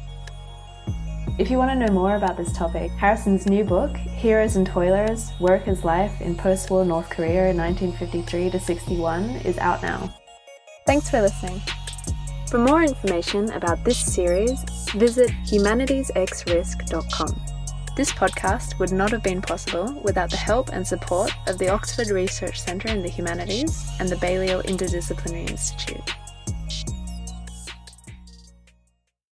If 1.38 1.50
you 1.50 1.58
want 1.58 1.70
to 1.70 1.86
know 1.86 1.92
more 1.92 2.16
about 2.16 2.36
this 2.36 2.52
topic, 2.52 2.90
Harrison's 2.92 3.46
new 3.46 3.62
book, 3.62 3.96
Heroes 3.96 4.56
and 4.56 4.66
Toilers 4.66 5.30
Work 5.38 5.68
as 5.68 5.84
Life 5.84 6.20
in 6.20 6.34
Post 6.34 6.70
War 6.70 6.84
North 6.84 7.10
Korea 7.10 7.54
1953 7.54 8.50
to 8.50 8.58
61, 8.58 9.24
is 9.44 9.56
out 9.58 9.80
now. 9.80 10.12
Thanks 10.88 11.10
for 11.10 11.20
listening. 11.20 11.60
For 12.46 12.56
more 12.56 12.82
information 12.82 13.50
about 13.50 13.84
this 13.84 13.98
series, 13.98 14.64
visit 14.92 15.28
humanitiesxrisk.com. 15.44 17.42
This 17.94 18.10
podcast 18.10 18.78
would 18.78 18.92
not 18.92 19.10
have 19.10 19.22
been 19.22 19.42
possible 19.42 20.00
without 20.02 20.30
the 20.30 20.38
help 20.38 20.70
and 20.72 20.86
support 20.86 21.30
of 21.46 21.58
the 21.58 21.68
Oxford 21.68 22.08
Research 22.08 22.58
Centre 22.58 22.88
in 22.88 23.02
the 23.02 23.10
Humanities 23.10 23.86
and 24.00 24.08
the 24.08 24.16
Balliol 24.16 24.62
Interdisciplinary 24.62 25.50
Institute. 25.50 26.10